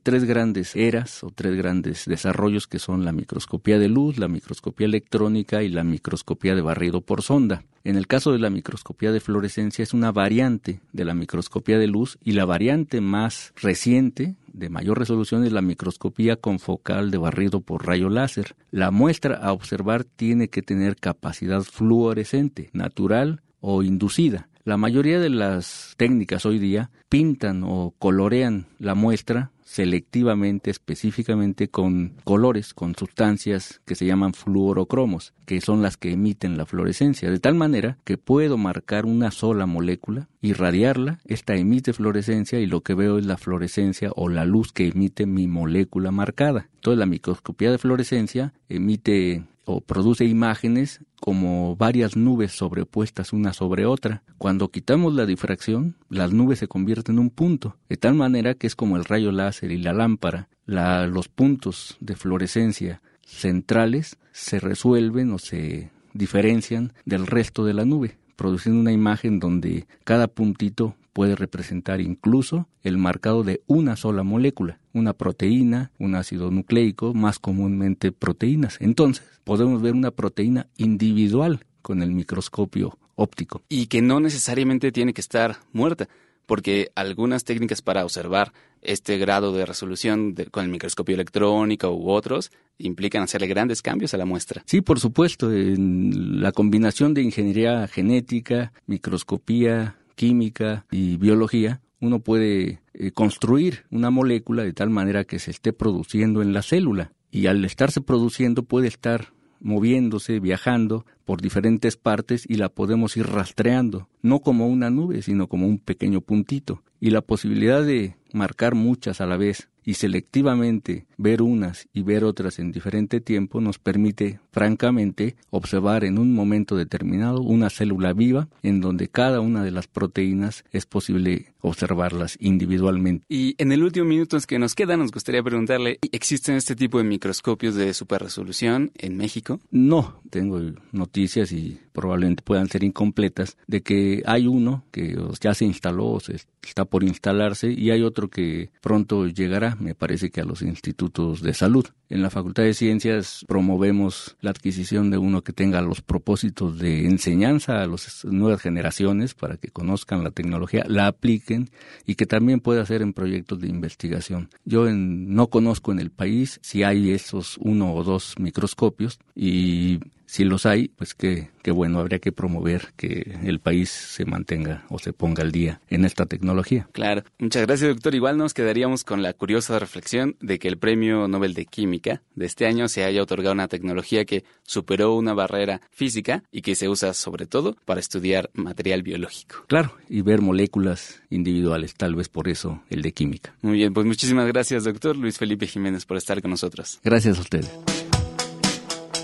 tres 0.03 0.23
grandes 0.23 0.75
eras 0.75 1.23
o 1.23 1.29
tres 1.29 1.55
grandes 1.55 2.05
desarrollos 2.05 2.67
que 2.67 2.79
son 2.79 3.05
la 3.05 3.11
microscopía 3.11 3.79
de 3.79 3.89
luz, 3.89 4.17
la 4.17 4.27
microscopía 4.27 4.87
electrónica 4.87 5.63
y 5.63 5.69
la 5.69 5.83
microscopía 5.83 6.55
de 6.55 6.61
barrido 6.61 7.01
por 7.01 7.21
sonda. 7.21 7.63
En 7.85 7.97
el 7.97 8.07
caso 8.07 8.31
de 8.31 8.39
la 8.39 8.49
microscopía 8.49 9.11
de 9.11 9.19
fluorescencia 9.19 9.83
es 9.83 9.93
una 9.93 10.11
variante 10.11 10.81
de 10.91 11.05
la 11.05 11.13
microscopía 11.13 11.77
de 11.77 11.85
luz 11.85 12.17
y 12.23 12.31
la 12.31 12.43
variante 12.43 12.99
más 12.99 13.53
reciente 13.55 14.35
de 14.51 14.69
mayor 14.69 14.97
resolución 14.97 15.45
es 15.45 15.51
la 15.51 15.61
microscopía 15.61 16.35
confocal 16.35 17.11
de 17.11 17.19
barrido 17.19 17.61
por 17.61 17.85
rayo 17.85 18.09
láser. 18.09 18.55
La 18.71 18.89
muestra 18.89 19.35
a 19.35 19.53
observar 19.53 20.03
tiene 20.03 20.47
que 20.47 20.63
tener 20.63 20.95
capacidad 20.95 21.61
fluorescente, 21.61 22.71
natural 22.73 23.43
o 23.59 23.83
inducida. 23.83 24.49
La 24.63 24.77
mayoría 24.77 25.19
de 25.19 25.29
las 25.29 25.93
técnicas 25.95 26.47
hoy 26.47 26.57
día 26.57 26.89
pintan 27.07 27.61
o 27.63 27.93
colorean 27.99 28.65
la 28.79 28.95
muestra 28.95 29.51
selectivamente, 29.65 30.69
específicamente 30.71 31.69
con 31.69 32.13
colores, 32.23 32.73
con 32.73 32.95
sustancias 32.95 33.81
que 33.83 33.95
se 33.95 34.05
llaman 34.05 34.33
fluorocromos, 34.33 35.33
que 35.45 35.59
son 35.59 35.81
las 35.81 35.97
que 35.97 36.11
emiten 36.11 36.57
la 36.57 36.65
fluorescencia, 36.65 37.29
de 37.29 37.39
tal 37.39 37.55
manera 37.55 37.97
que 38.03 38.17
puedo 38.17 38.57
marcar 38.57 39.05
una 39.05 39.31
sola 39.31 39.65
molécula, 39.65 40.29
irradiarla, 40.41 41.19
esta 41.25 41.55
emite 41.55 41.93
fluorescencia 41.93 42.59
y 42.59 42.67
lo 42.67 42.81
que 42.81 42.93
veo 42.93 43.17
es 43.17 43.25
la 43.25 43.37
fluorescencia 43.37 44.11
o 44.15 44.29
la 44.29 44.45
luz 44.45 44.71
que 44.71 44.87
emite 44.87 45.25
mi 45.25 45.47
molécula 45.47 46.11
marcada. 46.11 46.69
Entonces 46.75 46.99
la 46.99 47.07
microscopía 47.07 47.71
de 47.71 47.79
fluorescencia 47.79 48.53
emite 48.69 49.43
o 49.65 49.81
produce 49.81 50.25
imágenes 50.25 51.01
como 51.19 51.75
varias 51.75 52.15
nubes 52.15 52.53
sobrepuestas 52.53 53.33
una 53.33 53.51
sobre 53.53 53.85
otra. 53.85 54.23
Cuando 54.37 54.69
quitamos 54.69 55.13
la 55.13 55.25
difracción, 55.25 55.95
las 56.09 56.31
nubes 56.31 56.59
se 56.59 56.67
convierten 56.67 57.15
en 57.15 57.19
un 57.19 57.29
punto, 57.29 57.77
de 57.89 57.97
tal 57.97 58.13
manera 58.13 58.53
que 58.53 58.67
es 58.67 58.75
como 58.75 58.95
el 58.97 59.05
rayo 59.05 59.31
láser 59.31 59.71
y 59.71 59.77
la 59.77 59.93
lámpara. 59.93 60.47
los 60.65 61.27
puntos 61.27 61.97
de 61.99 62.15
fluorescencia 62.15 63.01
centrales 63.25 64.17
se 64.31 64.59
resuelven 64.59 65.31
o 65.31 65.39
se 65.39 65.89
diferencian 66.13 66.93
del 67.05 67.27
resto 67.27 67.65
de 67.65 67.73
la 67.73 67.85
nube, 67.85 68.17
produciendo 68.35 68.79
una 68.79 68.91
imagen 68.91 69.39
donde 69.39 69.87
cada 70.03 70.27
puntito 70.27 70.95
puede 71.15 71.37
representar 71.37 72.01
incluso 72.01 72.67
el 72.83 72.97
marcado 72.97 73.45
de 73.45 73.61
una 73.67 73.95
sola 73.95 74.23
molécula, 74.23 74.79
una 74.91 75.13
proteína, 75.13 75.91
un 75.97 76.13
ácido 76.13 76.51
nucleico, 76.51 77.13
más 77.13 77.39
comúnmente 77.39 78.11
proteínas. 78.11 78.75
Entonces, 78.81 79.25
podemos 79.45 79.81
ver 79.81 79.93
una 79.93 80.11
proteína 80.11 80.67
individual 80.75 81.63
con 81.81 82.03
el 82.03 82.11
microscopio 82.11 82.99
óptico. 83.15 83.61
Y 83.69 83.87
que 83.87 84.01
no 84.01 84.19
necesariamente 84.19 84.91
tiene 84.91 85.13
que 85.13 85.21
estar 85.21 85.55
muerta, 85.71 86.09
porque 86.45 86.91
algunas 86.95 87.45
técnicas 87.45 87.81
para 87.81 88.03
observar 88.03 88.51
este 88.81 89.17
grado 89.17 89.53
de 89.53 89.65
resolución 89.65 90.35
con 90.51 90.65
el 90.65 90.69
microscopio 90.69 91.15
electrónico 91.15 91.91
u 91.91 92.09
otros 92.09 92.51
implican 92.77 93.23
hacerle 93.23 93.47
grandes 93.47 93.81
cambios 93.81 94.13
a 94.13 94.17
la 94.17 94.25
muestra. 94.25 94.63
Sí, 94.65 94.81
por 94.81 94.99
supuesto. 94.99 95.49
En 95.49 96.41
la 96.41 96.51
combinación 96.51 97.13
de 97.13 97.21
ingeniería 97.21 97.87
genética, 97.87 98.73
microscopía, 98.85 99.95
química 100.15 100.85
y 100.91 101.17
biología, 101.17 101.81
uno 101.99 102.19
puede 102.19 102.81
eh, 102.93 103.11
construir 103.11 103.85
una 103.91 104.09
molécula 104.09 104.63
de 104.63 104.73
tal 104.73 104.89
manera 104.89 105.23
que 105.23 105.39
se 105.39 105.51
esté 105.51 105.73
produciendo 105.73 106.41
en 106.41 106.53
la 106.53 106.61
célula. 106.61 107.11
Y 107.31 107.47
al 107.47 107.63
estarse 107.65 108.01
produciendo 108.01 108.63
puede 108.63 108.87
estar 108.87 109.33
moviéndose, 109.59 110.39
viajando 110.39 111.05
por 111.25 111.41
diferentes 111.41 111.97
partes 111.97 112.45
y 112.47 112.55
la 112.55 112.69
podemos 112.69 113.17
ir 113.17 113.27
rastreando, 113.27 114.07
no 114.21 114.39
como 114.39 114.67
una 114.67 114.89
nube, 114.89 115.21
sino 115.21 115.47
como 115.47 115.67
un 115.67 115.79
pequeño 115.79 116.21
puntito. 116.21 116.83
Y 116.99 117.09
la 117.09 117.21
posibilidad 117.21 117.83
de 117.83 118.15
marcar 118.31 118.75
muchas 118.75 119.21
a 119.21 119.25
la 119.25 119.37
vez 119.37 119.69
y 119.85 119.95
selectivamente 119.95 121.05
ver 121.17 121.41
unas 121.41 121.87
y 121.93 122.01
ver 122.01 122.23
otras 122.23 122.59
en 122.59 122.71
diferente 122.71 123.21
tiempo 123.21 123.61
nos 123.61 123.79
permite, 123.79 124.39
francamente, 124.51 125.35
observar 125.49 126.03
en 126.03 126.17
un 126.17 126.33
momento 126.33 126.75
determinado 126.75 127.41
una 127.41 127.69
célula 127.69 128.13
viva 128.13 128.47
en 128.63 128.81
donde 128.81 129.07
cada 129.07 129.39
una 129.39 129.63
de 129.63 129.71
las 129.71 129.87
proteínas 129.87 130.65
es 130.71 130.85
posible 130.85 131.53
observarlas 131.61 132.37
individualmente. 132.39 133.25
Y 133.27 133.55
en 133.57 133.71
el 133.71 133.83
último 133.83 134.05
minuto 134.05 134.37
que 134.45 134.59
nos 134.59 134.75
queda, 134.75 134.97
nos 134.97 135.11
gustaría 135.11 135.41
preguntarle, 135.43 135.99
¿existen 136.11 136.55
este 136.55 136.75
tipo 136.75 136.97
de 136.97 137.03
microscopios 137.03 137.75
de 137.75 137.93
superresolución 137.93 138.91
en 138.97 139.17
México? 139.17 139.59
No, 139.71 140.21
tengo 140.29 140.59
noticias 140.91 141.51
y 141.51 141.79
probablemente 141.93 142.43
puedan 142.43 142.67
ser 142.67 142.83
incompletas, 142.83 143.57
de 143.67 143.81
que 143.81 144.21
hay 144.25 144.47
uno 144.47 144.83
que 144.91 145.17
ya 145.39 145.53
se 145.53 145.65
instaló 145.65 146.07
o 146.07 146.19
se 146.19 146.35
está 146.61 146.85
por 146.85 147.03
instalarse 147.03 147.71
y 147.71 147.91
hay 147.91 148.01
otro 148.01 148.29
que 148.29 148.69
pronto 148.81 149.27
llegará, 149.27 149.74
me 149.79 149.95
parece 149.95 150.29
que 150.29 150.41
a 150.41 150.45
los 150.45 150.61
institutos 150.61 151.41
de 151.41 151.53
salud. 151.53 151.85
En 152.09 152.21
la 152.21 152.29
Facultad 152.29 152.63
de 152.63 152.73
Ciencias 152.73 153.45
promovemos 153.47 154.37
la 154.41 154.51
adquisición 154.51 155.09
de 155.09 155.17
uno 155.17 155.43
que 155.43 155.53
tenga 155.53 155.81
los 155.81 156.01
propósitos 156.01 156.77
de 156.77 157.05
enseñanza 157.05 157.81
a 157.81 157.87
las 157.87 158.25
nuevas 158.25 158.61
generaciones 158.61 159.33
para 159.33 159.57
que 159.57 159.69
conozcan 159.69 160.23
la 160.23 160.31
tecnología, 160.31 160.85
la 160.87 161.07
apliquen 161.07 161.69
y 162.05 162.15
que 162.15 162.25
también 162.25 162.59
pueda 162.59 162.85
ser 162.85 163.01
en 163.01 163.13
proyectos 163.13 163.59
de 163.59 163.67
investigación. 163.67 164.49
Yo 164.65 164.85
no 164.91 165.47
conozco 165.47 165.91
en 165.91 165.99
el 165.99 166.11
país 166.11 166.59
si 166.61 166.83
hay 166.83 167.11
esos 167.11 167.57
uno 167.59 167.93
o 167.93 168.03
dos 168.03 168.35
microscopios 168.39 169.19
y 169.35 169.99
si 170.25 170.43
los 170.43 170.65
hay, 170.65 170.89
pues 170.89 171.13
qué, 171.13 171.49
qué 171.63 171.71
bueno, 171.71 171.99
habría 171.99 172.19
que 172.19 172.31
promover 172.31 172.93
que 172.95 173.37
el 173.43 173.59
país 173.59 173.89
se 173.89 174.25
mantenga 174.25 174.85
o 174.89 174.99
se 174.99 175.13
ponga 175.13 175.43
al 175.43 175.51
día 175.51 175.81
en 175.89 176.05
esta 176.05 176.25
tecnología. 176.25 176.87
Claro, 176.91 177.23
muchas 177.39 177.65
gracias 177.65 177.89
doctor. 177.89 178.15
Igual 178.15 178.37
nos 178.37 178.53
quedaríamos 178.53 179.03
con 179.03 179.21
la 179.21 179.33
curiosa 179.33 179.79
reflexión 179.79 180.35
de 180.39 180.59
que 180.59 180.67
el 180.67 180.77
Premio 180.77 181.27
Nobel 181.27 181.53
de 181.53 181.65
Química 181.65 182.21
de 182.35 182.45
este 182.45 182.65
año 182.65 182.87
se 182.87 183.03
haya 183.03 183.21
otorgado 183.21 183.53
una 183.53 183.67
tecnología 183.67 184.25
que 184.25 184.43
superó 184.63 185.15
una 185.15 185.33
barrera 185.33 185.81
física 185.91 186.43
y 186.51 186.61
que 186.61 186.75
se 186.75 186.89
usa 186.89 187.13
sobre 187.13 187.45
todo 187.45 187.75
para 187.85 187.99
estudiar 187.99 188.49
material 188.53 189.03
biológico. 189.03 189.65
Claro, 189.67 189.95
y 190.09 190.21
ver 190.21 190.41
moléculas 190.41 191.21
individuales, 191.29 191.95
tal 191.95 192.15
vez 192.15 192.29
por 192.29 192.47
eso 192.47 192.83
el 192.89 193.01
de 193.01 193.11
química. 193.11 193.55
Muy 193.61 193.77
bien, 193.77 193.93
pues 193.93 194.05
muchísimas 194.05 194.47
gracias 194.47 194.83
doctor 194.83 195.15
Luis 195.15 195.37
Felipe 195.37 195.67
Jiménez 195.67 196.05
por 196.05 196.17
estar 196.17 196.41
con 196.41 196.51
nosotros. 196.51 196.99
Gracias 197.03 197.37
a 197.37 197.41
usted. 197.41 197.65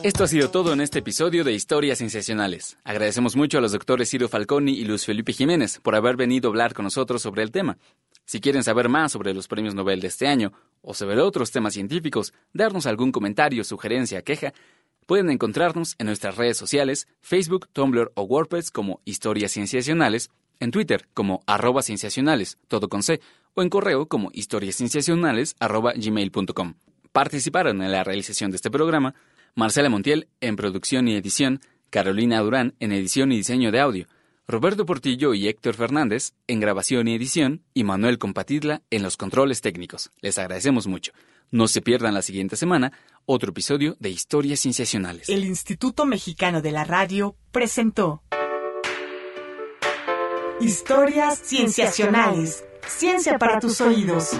Esto 0.04 0.24
ha 0.24 0.28
sido 0.28 0.50
todo 0.50 0.74
en 0.74 0.82
este 0.82 0.98
episodio 0.98 1.44
de 1.44 1.54
Historias 1.54 2.00
Sensacionales. 2.00 2.76
Agradecemos 2.84 3.36
mucho 3.36 3.60
a 3.60 3.62
los 3.62 3.72
doctores 3.72 4.10
Ciro 4.10 4.28
Falconi 4.28 4.72
y 4.72 4.84
Luis 4.84 5.06
Felipe 5.06 5.32
Jiménez 5.32 5.80
por 5.80 5.94
haber 5.94 6.16
venido 6.16 6.48
a 6.48 6.52
hablar 6.52 6.74
con 6.74 6.86
nosotros 6.86 7.22
sobre 7.22 7.44
el 7.44 7.52
tema. 7.52 7.78
Si 8.26 8.42
quieren 8.42 8.64
saber 8.64 8.90
más 8.90 9.12
sobre 9.12 9.36
los 9.36 9.48
premios 9.48 9.76
Nobel 9.76 10.02
de 10.02 10.08
este 10.08 10.28
año 10.28 10.54
o 10.82 10.96
sobre 10.96 11.22
otros 11.22 11.52
temas 11.52 11.76
científicos, 11.76 12.34
darnos 12.52 12.88
algún 12.88 13.12
comentario, 13.12 13.64
sugerencia, 13.64 14.24
queja, 14.24 14.54
pueden 15.06 15.30
encontrarnos 15.30 15.94
en 16.00 16.08
nuestras 16.08 16.36
redes 16.36 16.58
sociales, 16.58 17.08
Facebook, 17.22 17.68
Tumblr 17.72 18.12
o 18.16 18.24
WordPress 18.24 18.72
como 18.72 19.02
Historias 19.06 19.52
Cienciacionales, 19.52 20.32
en 20.60 20.72
Twitter 20.72 21.08
como 21.14 21.44
arroba 21.46 21.84
cienciacionales, 21.84 22.58
todo 22.68 22.90
con 22.90 23.04
C, 23.04 23.22
o 23.54 23.62
en 23.62 23.70
correo 23.70 24.08
como 24.08 24.32
historiascienciacionales 24.34 25.56
arroba 25.60 25.94
gmail.com. 25.96 26.74
Participaron 27.12 27.84
en 27.84 27.92
la 27.92 28.04
realización 28.04 28.52
de 28.52 28.56
este 28.56 28.72
programa 28.72 29.14
Marcela 29.56 29.90
Montiel 29.90 30.28
en 30.40 30.56
producción 30.56 31.08
y 31.08 31.16
edición, 31.16 31.62
Carolina 31.90 32.40
Durán 32.40 32.76
en 32.80 32.92
edición 32.92 33.32
y 33.32 33.38
diseño 33.38 33.72
de 33.72 33.80
audio, 33.80 34.08
Roberto 34.48 34.86
Portillo 34.86 35.34
y 35.34 35.48
Héctor 35.48 35.76
Fernández 35.76 36.34
en 36.48 36.60
grabación 36.60 37.08
y 37.08 37.16
edición 37.16 37.64
y 37.74 37.84
Manuel 37.84 38.18
Compatidla 38.18 38.82
en 38.90 39.04
los 39.04 39.18
controles 39.18 39.62
técnicos. 39.62 40.12
Les 40.22 40.38
agradecemos 40.38 40.88
mucho. 40.88 41.14
No 41.52 41.68
se 41.68 41.82
pierdan 41.82 42.14
la 42.14 42.22
siguiente 42.22 42.56
semana 42.56 42.94
otro 43.26 43.52
episodio 43.52 43.96
de 44.00 44.10
Historias 44.10 44.60
Cienciacionales. 44.60 45.30
El 45.30 45.46
Instituto 45.46 46.06
Mexicano 46.06 46.62
de 46.62 46.72
la 46.72 46.84
Radio 46.84 47.36
presentó 47.52 48.24
Historias 50.60 51.40
Cienciacionales. 51.44 52.64
Ciencia 52.88 53.38
para 53.38 53.60
tus 53.60 53.82
oídos. 53.82 54.32